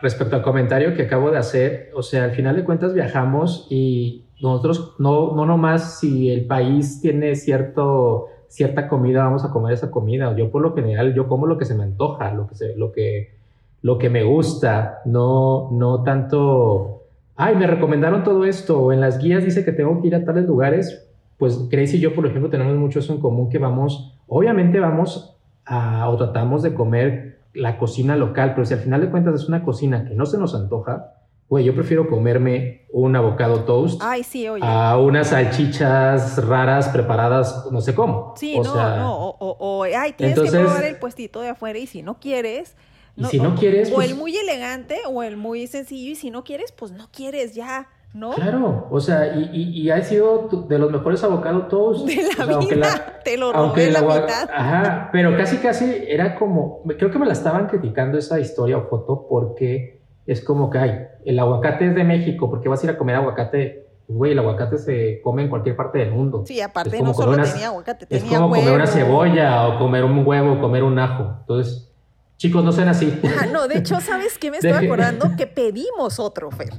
[0.02, 4.27] Respecto al comentario que acabo de hacer, o sea, al final de cuentas viajamos y
[4.42, 9.90] nosotros no, no nomás si el país tiene cierto, cierta comida, vamos a comer esa
[9.92, 10.36] comida.
[10.36, 12.92] Yo por lo general, yo como lo que se me antoja, lo que, se, lo
[12.92, 13.36] que,
[13.82, 17.04] lo que me gusta, no, no tanto,
[17.36, 20.24] ay, me recomendaron todo esto, o en las guías dice que tengo que ir a
[20.24, 21.08] tales lugares.
[21.38, 25.36] Pues Grace y yo, por ejemplo, tenemos mucho eso en común, que vamos, obviamente vamos
[25.66, 29.48] a, o tratamos de comer la cocina local, pero si al final de cuentas es
[29.48, 31.17] una cocina que no se nos antoja,
[31.50, 34.62] Güey, yo prefiero comerme un avocado toast Ay, sí, oye.
[34.66, 38.34] a unas salchichas raras preparadas, no sé cómo.
[38.36, 42.04] Sí, no, no, o, o, ay, tienes que probar el puestito de afuera y si
[42.04, 42.76] no quieres...
[43.16, 43.90] No, si no quieres...
[43.90, 47.10] O el pues muy elegante o el muy sencillo y si no quieres, pues no
[47.12, 47.88] quieres ya.
[48.14, 48.32] ¿No?
[48.32, 52.08] Claro, o sea, y, y, y ha sido de los mejores avocado toast.
[52.08, 54.50] De la vida, te lo robé la mitad.
[54.52, 58.88] Ajá, pero casi, casi era como, creo que me la estaban criticando esa historia o
[58.88, 59.98] foto porque
[60.28, 63.16] es como que, hay el aguacate es de México, porque vas a ir a comer
[63.16, 66.44] aguacate güey, el aguacate se come en cualquier parte del mundo.
[66.48, 70.26] Sí, aparte no solo tenía aguacate, tenía Es como comer una cebolla o comer un
[70.26, 71.36] huevo o comer un ajo.
[71.42, 71.92] Entonces,
[72.38, 73.20] chicos, no sean así.
[73.40, 75.36] Ah, no, de hecho, ¿sabes qué me estoy acordando?
[75.36, 76.74] Que pedimos otro, Fer.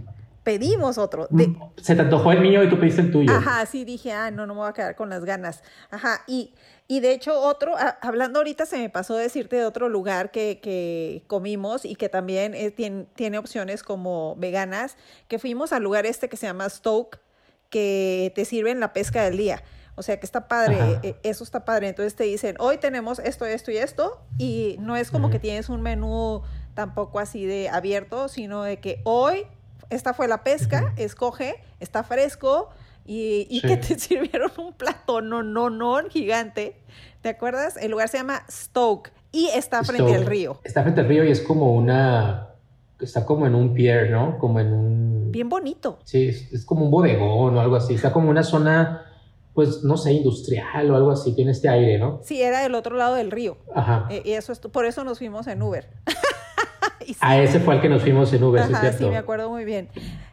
[0.48, 1.26] Pedimos otro.
[1.28, 3.30] Mm, se te antojó el mío y tú pediste el tuyo.
[3.30, 5.62] Ajá, sí, dije, ah, no, no me voy a quedar con las ganas.
[5.90, 6.54] Ajá, y,
[6.86, 11.22] y de hecho otro, hablando ahorita se me pasó decirte de otro lugar que, que
[11.26, 14.96] comimos y que también eh, tiene, tiene opciones como veganas,
[15.28, 17.20] que fuimos al lugar este que se llama Stoke,
[17.68, 19.62] que te sirven la pesca del día.
[19.96, 21.88] O sea que está padre, eh, eso está padre.
[21.88, 25.68] Entonces te dicen, hoy tenemos esto, esto y esto, y no es como que tienes
[25.68, 26.40] un menú
[26.72, 29.44] tampoco así de abierto, sino de que hoy
[29.90, 32.70] esta fue la pesca, escoge, está fresco
[33.04, 36.76] y, que te sirvieron un plato no, no, no gigante.
[37.22, 37.76] ¿Te acuerdas?
[37.76, 40.60] El lugar se llama Stoke y está frente al río.
[40.62, 42.48] Está frente al río y es como una,
[43.00, 44.38] está como en un pier, ¿no?
[44.38, 45.32] Como en un...
[45.32, 45.98] Bien bonito.
[46.04, 47.94] Sí, es, como un bodegón o algo así.
[47.94, 49.04] Está como una zona
[49.54, 52.20] pues no sé, industrial o algo así, tiene este aire, ¿no?
[52.22, 53.56] Sí, era del otro lado del río.
[53.74, 54.06] Ajá.
[54.08, 55.88] Eh, y eso es, por eso nos fuimos en Uber.
[57.20, 59.88] A ese fue el que nos fuimos en Uber, Ajá, ¿sí, me acuerdo muy bien.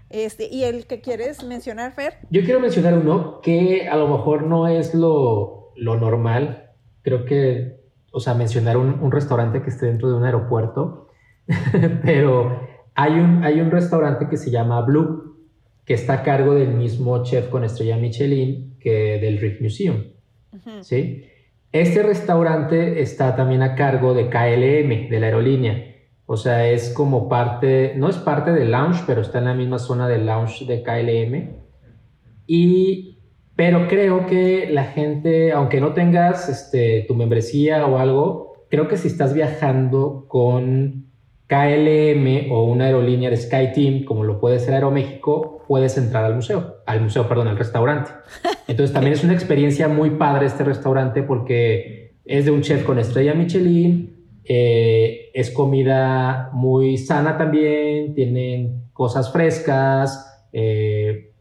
[0.10, 2.20] Este, ¿Y el que quieres mencionar, Fer?
[2.30, 6.72] Yo quiero mencionar uno que a lo mejor no es lo, lo normal.
[7.02, 11.10] Creo que, o sea, mencionar un, un, restaurante que esté dentro de un aeropuerto,
[12.04, 12.62] pero
[12.96, 15.36] hay un, hay un restaurante que se llama Blue,
[15.86, 20.04] que está a cargo del mismo chef con estrella Michelin que del Rick Museum.
[20.82, 21.26] ¿sí?
[21.72, 25.95] Este restaurante está también a cargo de KLM, de la aerolínea.
[26.28, 29.78] O sea, es como parte, no es parte del lounge, pero está en la misma
[29.78, 31.66] zona del lounge de KLM.
[32.48, 33.20] Y,
[33.56, 38.98] pero creo que la gente, aunque no tengas este, tu membresía o algo, creo que
[38.98, 41.06] si estás viajando con
[41.48, 46.78] KLM o una aerolínea de SkyTeam, como lo puede ser Aeroméxico, puedes entrar al museo,
[46.88, 48.12] al museo, perdón, al restaurante.
[48.68, 52.98] Entonces también es una experiencia muy padre este restaurante porque es de un chef con
[52.98, 54.15] estrella Michelin,
[54.48, 61.32] eh, es comida muy sana también, tienen cosas frescas eh,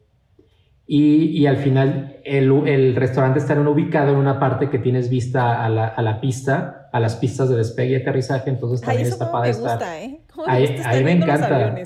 [0.87, 6.21] y, al final el, restaurante está ubicado en una parte que tienes vista a la,
[6.21, 10.21] pista, a las pistas de despegue y aterrizaje, entonces también está padre me gusta, ¿eh?
[10.47, 11.75] Ahí, me encanta.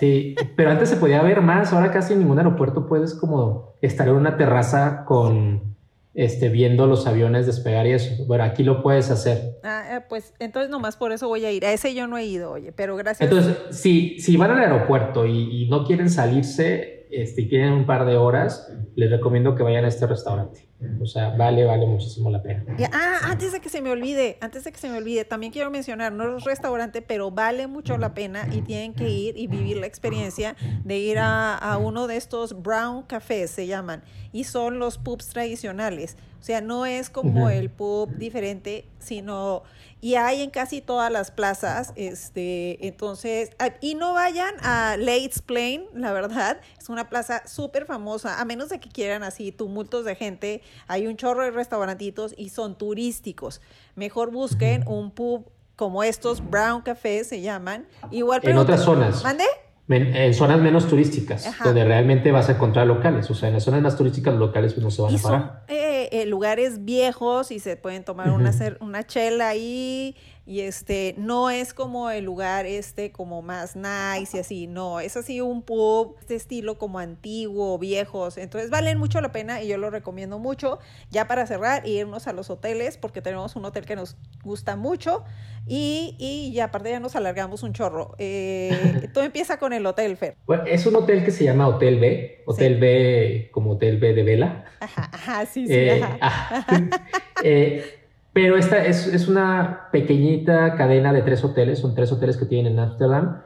[0.00, 4.08] Sí, pero antes se podía ver más, ahora casi en ningún aeropuerto puedes como estar
[4.08, 5.75] en una terraza con
[6.16, 8.24] este, viendo los aviones despegar y eso.
[8.24, 9.58] Bueno, aquí lo puedes hacer.
[9.62, 11.64] Ah, eh, pues entonces nomás por eso voy a ir.
[11.66, 13.30] A ese yo no he ido, oye, pero gracias.
[13.30, 18.04] Entonces, si, si van al aeropuerto y, no quieren salirse este, y tienen un par
[18.04, 20.66] de horas, les recomiendo que vayan a este restaurante.
[21.00, 22.64] O sea, vale, vale muchísimo la pena.
[22.92, 25.70] ah, antes de que se me olvide, antes de que se me olvide, también quiero
[25.70, 29.78] mencionar, no es restaurante, pero vale mucho la pena y tienen que ir y vivir
[29.78, 30.54] la experiencia
[30.84, 34.02] de ir a, a uno de estos brown cafés, se llaman,
[34.32, 36.16] y son los pubs tradicionales.
[36.40, 39.62] O sea, no es como el pub diferente, sino
[40.06, 45.42] y hay en casi todas las plazas, este, entonces, ah, y no vayan a Lates
[45.42, 50.04] Plain, la verdad, es una plaza súper famosa, a menos de que quieran así tumultos
[50.04, 53.60] de gente, hay un chorro de restaurantitos y son turísticos.
[53.96, 57.88] Mejor busquen un pub como estos, Brown Café se llaman.
[58.12, 59.24] Igual en otras zonas.
[59.24, 59.44] ¿Mande?
[59.88, 63.30] En zonas menos turísticas, donde realmente vas a encontrar locales.
[63.30, 65.40] O sea, en las zonas más turísticas los locales pues, no se van a parar.
[65.68, 70.16] Son, eh, eh, lugares viejos y se pueden tomar una, una chela ahí
[70.46, 75.16] y este no es como el lugar este como más nice y así, no, es
[75.16, 79.76] así un pub de estilo como antiguo, viejos, entonces valen mucho la pena y yo
[79.76, 80.78] lo recomiendo mucho.
[81.10, 85.24] Ya para cerrar, irnos a los hoteles porque tenemos un hotel que nos gusta mucho
[85.66, 88.14] y, y ya aparte ya nos alargamos un chorro.
[88.18, 90.36] Eh, todo empieza con el hotel, Fer.
[90.46, 94.22] Bueno, es un hotel que se llama Hotel B, Hotel B como Hotel B de
[94.22, 94.64] vela.
[94.78, 96.66] Ajá, ajá sí, sí, eh, ajá.
[97.42, 97.95] Eh,
[98.36, 102.74] pero esta es, es, una pequeñita cadena de tres hoteles, son tres hoteles que tienen
[102.74, 103.40] en Amsterdam,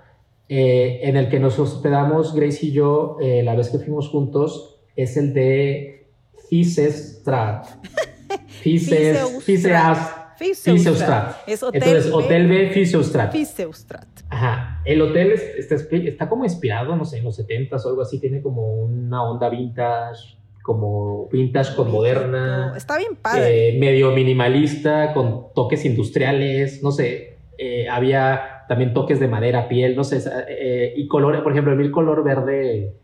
[0.49, 4.81] eh, en el que nos hospedamos Grace y yo eh, la vez que fuimos juntos,
[4.97, 6.09] es el de
[6.49, 7.69] Fisestrat.
[8.49, 11.37] Fises, Fiseustrat.
[11.47, 13.31] Es hotel Entonces, Hotel B Fiseustrat.
[13.31, 14.09] Fiseustrat.
[14.29, 14.83] Ajá.
[14.85, 18.43] El hotel está, está como inspirado, no sé, en los 70s o algo así, tiene
[18.43, 20.40] como una onda vintage
[20.71, 22.75] como vintage con moderna.
[22.77, 23.71] Está bien padre.
[23.71, 27.39] Eh, medio minimalista, con toques industriales, no sé.
[27.59, 30.23] Eh, había también toques de madera, piel, no sé.
[30.49, 32.95] Eh, y colores, por ejemplo, el color verde,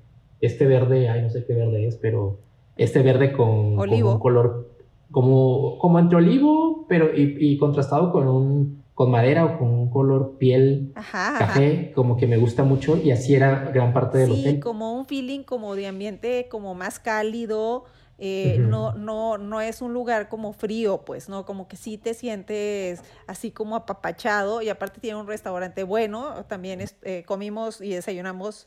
[0.41, 2.39] este verde, ay, no sé qué verde es, pero
[2.77, 4.13] este verde con, olivo.
[4.13, 4.71] un color
[5.11, 10.39] como, como entre olivo, pero y, contrastado con un con madera o con un color
[10.39, 14.55] piel café, como que me gusta mucho y así era gran parte del hotel.
[14.55, 17.85] Sí, como un feeling como de ambiente como más cálido,
[18.17, 21.45] eh, no, no, no es un lugar como frío, pues, ¿no?
[21.45, 26.83] Como que sí te sientes así como apapachado y aparte tiene un restaurante bueno, también
[27.03, 28.67] eh, comimos y desayunamos.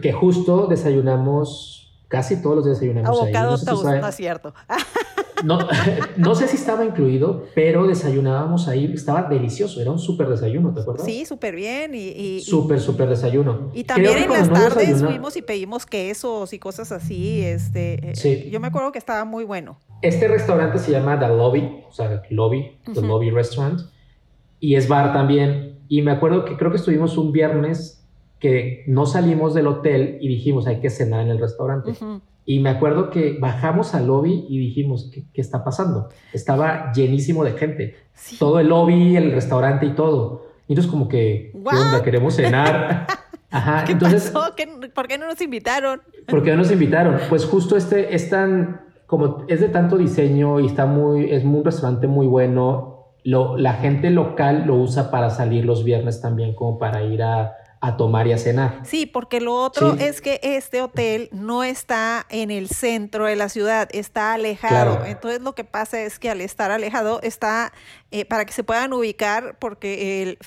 [0.00, 3.08] Que justo desayunamos, casi todos los desayunamos.
[3.08, 3.64] Abocado ahí.
[3.64, 4.52] No, no es cierto.
[5.42, 5.58] No,
[6.18, 10.82] no sé si estaba incluido, pero desayunábamos ahí, estaba delicioso, era un súper desayuno, ¿te
[10.82, 11.06] acuerdas?
[11.06, 11.94] Sí, súper bien.
[11.94, 13.70] Y, súper, súper desayuno.
[13.72, 17.40] Y también en las tardes fuimos y pedimos quesos y cosas así.
[17.42, 18.50] Este, sí.
[18.50, 19.78] Yo me acuerdo que estaba muy bueno.
[20.02, 23.80] Este restaurante se llama The Lobby, o sea, Lobby, The Lobby Restaurant,
[24.58, 25.78] y es bar también.
[25.88, 27.99] Y me acuerdo que creo que estuvimos un viernes
[28.40, 31.92] que no salimos del hotel y dijimos hay que cenar en el restaurante.
[32.46, 36.08] Y me acuerdo que bajamos al lobby y dijimos, ¿qué, está pasando?
[36.32, 37.96] Estaba llenísimo de gente.
[38.38, 40.46] Todo el lobby, el restaurante y todo.
[40.66, 42.02] Y entonces como que, ¿qué onda?
[42.02, 43.06] Queremos cenar.
[43.50, 44.54] Ajá, ¿Qué entonces, pasó?
[44.94, 46.00] ¿Por qué no nos invitaron?
[46.26, 47.18] ¿Por qué no nos invitaron?
[47.28, 51.62] Pues justo este es tan, como es de tanto diseño y está muy, es un
[51.62, 53.10] restaurante muy bueno.
[53.22, 57.56] Lo, la gente local lo usa para salir los viernes también como para ir a,
[57.82, 58.82] a tomar y a cenar.
[58.84, 63.48] Sí, porque lo otro es que este hotel no está en el centro de la
[63.48, 65.04] ciudad, está alejado.
[65.06, 67.72] Entonces lo que pasa es que al estar alejado está,
[68.10, 70.38] eh, para que se puedan ubicar, porque el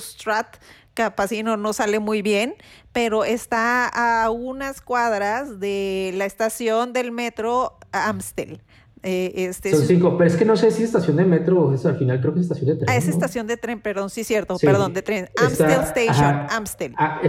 [0.00, 0.58] Strat
[0.92, 2.54] capaz no, no sale muy bien,
[2.92, 8.62] pero está a unas cuadras de la estación del metro Amstel.
[9.06, 11.74] Eh, este, Son cinco, pero es que no sé si es estación de metro o
[11.74, 12.88] es al final, creo que es estación de tren.
[12.88, 15.28] Ah, es estación de tren, perdón, sí, cierto, perdón, de tren.
[15.36, 16.94] Amstel Station, Amstel.
[16.96, 17.20] Ah,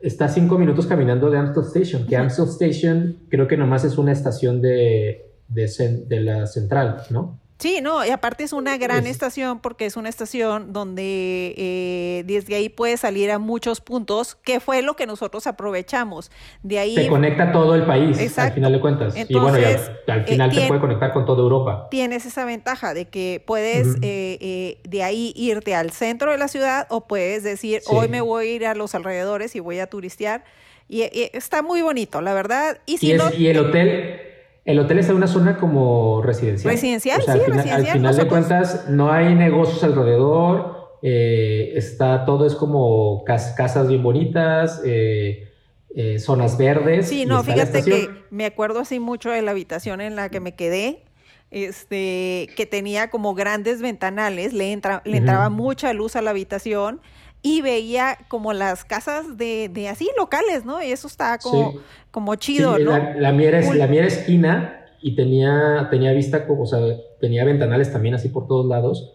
[0.00, 4.12] está cinco minutos caminando de Amstel Station, que Amstel Station creo que nomás es una
[4.12, 7.38] estación de, de, de la central, ¿no?
[7.58, 12.54] Sí, no, y aparte es una gran estación porque es una estación donde eh, desde
[12.54, 16.30] ahí puede salir a muchos puntos, que fue lo que nosotros aprovechamos.
[16.62, 16.94] De ahí...
[16.94, 19.14] Se conecta todo el país, al final de cuentas.
[19.16, 19.58] y bueno,
[20.06, 21.88] al final se puede conectar con toda Europa.
[21.90, 26.46] Tienes esa ventaja de que puedes eh, eh, de ahí irte al centro de la
[26.46, 29.88] ciudad o puedes decir, hoy me voy a ir a los alrededores y voy a
[29.88, 30.44] turistear.
[30.88, 31.02] Y,
[31.32, 32.78] está muy bonito, la verdad.
[32.86, 34.28] Y, si y el hotel
[34.68, 36.74] el hotel está en una zona como residencial.
[36.74, 42.46] Residencial, sí, al final, Al final de cuentas, no hay negocios alrededor, eh, está todo
[42.46, 45.48] es como casas bien bonitas, eh,
[45.94, 47.08] eh, zonas verdes.
[47.08, 50.54] Sí, no, fíjate que me acuerdo así mucho de la habitación en la que me
[50.54, 51.02] quedé,
[51.50, 57.00] este, que tenía como grandes ventanales, le, entra, le entraba mucha luz a la habitación
[57.42, 60.82] y veía como las casas de, de así locales, ¿no?
[60.82, 61.74] Y eso está como,
[62.10, 62.90] como chido, ¿no?
[62.92, 66.80] La, la, mía era, la mía esquina y tenía, tenía vista, como, o sea,
[67.20, 69.14] tenía ventanales también así por todos lados.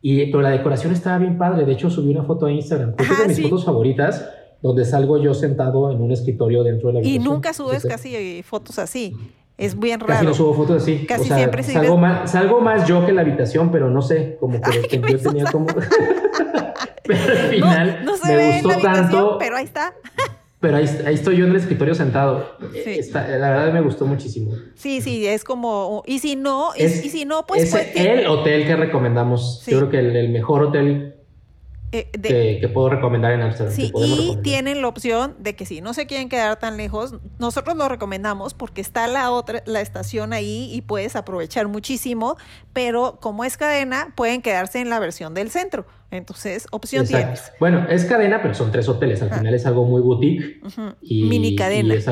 [0.00, 1.64] Y, pero la decoración estaba bien padre.
[1.64, 2.94] De hecho, subí una foto a Instagram.
[2.98, 4.28] es de mis fotos favoritas,
[4.62, 7.22] donde salgo yo sentado en un escritorio dentro de la habitación.
[7.22, 9.16] Y nunca subes casi fotos así.
[9.58, 10.12] Es bien raro.
[10.12, 11.06] Casi no subo fotos así.
[11.06, 15.00] Casi siempre salgo, más, salgo más yo que la habitación, pero no sé, como que,
[15.08, 15.66] yo tenía como...
[17.04, 19.36] pero al final no, se me ve gustó tanto.
[19.38, 19.94] Pero ahí está.
[20.60, 22.56] pero ahí, estoy yo en el escritorio sentado.
[22.84, 23.00] Sí.
[23.12, 24.52] la verdad me gustó muchísimo.
[24.74, 27.72] Sí, sí, es como, y si no, y si no, pues...
[27.72, 29.64] Es el hotel que recomendamos.
[29.66, 31.15] Yo creo que el, mejor hotel
[31.98, 33.74] eh, que, puedo recomendar en Amsterdam.
[33.74, 37.76] Sí, y tienen la opción de que si no se quieren quedar tan lejos, nosotros
[37.76, 42.36] lo recomendamos porque está la otra, la estación ahí y puedes aprovechar muchísimo,
[42.72, 45.86] pero como es cadena, pueden quedarse en la versión del centro.
[46.10, 47.52] Entonces, opción tienes.
[47.58, 49.22] Bueno, es cadena, pero son tres hoteles.
[49.22, 50.60] Al final es algo muy boutique.
[51.00, 51.94] y, mini cadena.
[51.94, 52.06] es,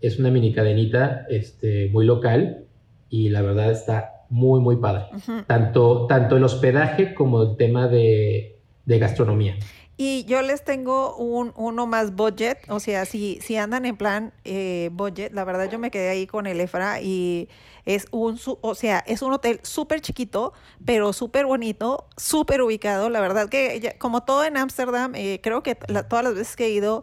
[0.00, 2.64] es una mini cadenita este, muy local
[3.08, 5.06] y la verdad está muy, muy padre.
[5.46, 8.57] tanto, tanto el hospedaje como el tema de
[8.88, 9.56] de gastronomía.
[9.98, 14.32] Y yo les tengo un, uno más budget, o sea, si, si andan en plan
[14.44, 17.48] eh, budget, la verdad yo me quedé ahí con el EFRA y
[17.84, 20.52] es un, o sea, es un hotel súper chiquito,
[20.84, 23.10] pero súper bonito, súper ubicado.
[23.10, 26.70] La verdad que como todo en Ámsterdam, eh, creo que todas las veces que he
[26.70, 27.02] ido,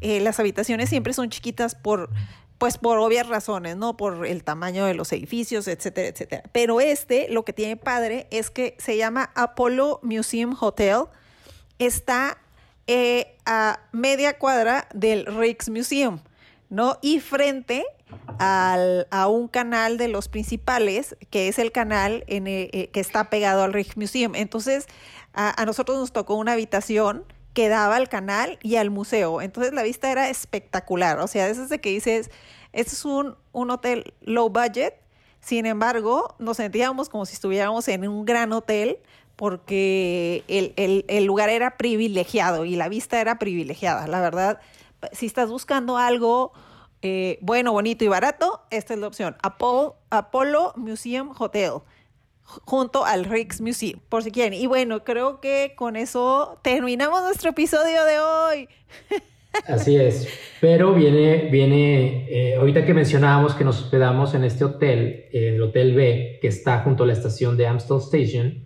[0.00, 2.10] eh, las habitaciones siempre son chiquitas por
[2.58, 3.96] pues por obvias razones, ¿no?
[3.96, 6.42] Por el tamaño de los edificios, etcétera, etcétera.
[6.52, 11.04] Pero este, lo que tiene padre es que se llama Apollo Museum Hotel
[11.78, 12.38] está
[12.86, 16.20] eh, a media cuadra del Rijksmuseum,
[16.70, 16.98] ¿no?
[17.02, 17.84] Y frente
[18.38, 23.30] al, a un canal de los principales, que es el canal en eh, que está
[23.30, 24.34] pegado al Rijksmuseum.
[24.34, 24.86] Entonces,
[25.32, 27.24] a, nosotros nos tocó una habitación
[27.54, 29.40] que daba al canal y al museo.
[29.40, 31.18] Entonces, la vista era espectacular.
[31.20, 32.30] O sea, es de que dices,
[32.72, 34.94] este es un, un hotel low budget,
[35.40, 38.98] sin embargo, nos sentíamos como si estuviéramos en un gran hotel
[39.36, 44.06] porque el, lugar era privilegiado y la vista era privilegiada.
[44.06, 44.60] La verdad,
[45.12, 46.52] si estás buscando algo
[47.02, 49.36] eh, bueno, bonito y barato, esta es la opción.
[49.42, 51.72] Apollo, Apollo Museum Hotel
[52.42, 54.54] junto al Rix Museum, por si quieren.
[54.54, 58.68] Y bueno, creo que con eso terminamos nuestro episodio de hoy.
[59.66, 60.28] Así es,
[60.60, 65.94] pero viene, viene, eh, ahorita que mencionábamos que nos hospedamos en este hotel, el Hotel
[65.94, 68.65] B, que está junto a la estación de Amstel Station,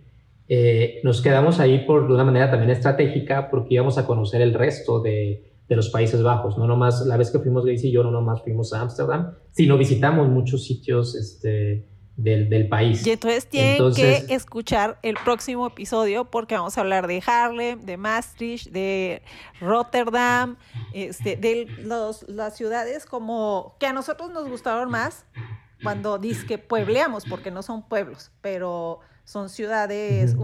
[0.53, 4.53] eh, nos quedamos ahí por de una manera también estratégica porque íbamos a conocer el
[4.53, 8.03] resto de, de los Países Bajos, no nomás, la vez que fuimos Grace y yo,
[8.03, 11.87] no nomás fuimos a Ámsterdam, sino visitamos muchos sitios, este,
[12.17, 13.07] del, país.
[13.07, 17.95] Y entonces tienen que escuchar el próximo episodio porque vamos a hablar de Harlem, de
[17.95, 19.21] Maastricht, de
[19.61, 20.57] Rotterdam,
[20.93, 25.25] este, de los, las ciudades como que a nosotros nos gustaron más
[25.81, 28.99] cuando dice que puebleamos, porque no son pueblos, pero
[29.31, 30.35] son ciudades,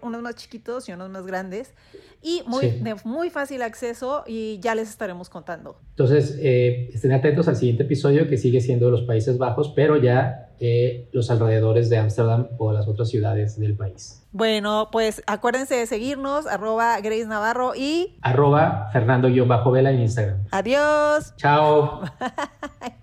[0.00, 1.74] unos más chiquitos y unos más grandes,
[2.22, 5.76] y muy, de muy fácil acceso y ya les estaremos contando.
[5.90, 10.54] Entonces, eh, estén atentos al siguiente episodio que sigue siendo los Países Bajos, pero ya
[10.58, 14.26] eh, los alrededores de Ámsterdam o las otras ciudades del país.
[14.32, 18.16] Bueno, pues acuérdense de seguirnos, arroba Grace Navarro y...
[18.22, 20.46] Arroba Fernando-Vela en Instagram.
[20.50, 21.34] Adiós.
[21.36, 22.00] Chao.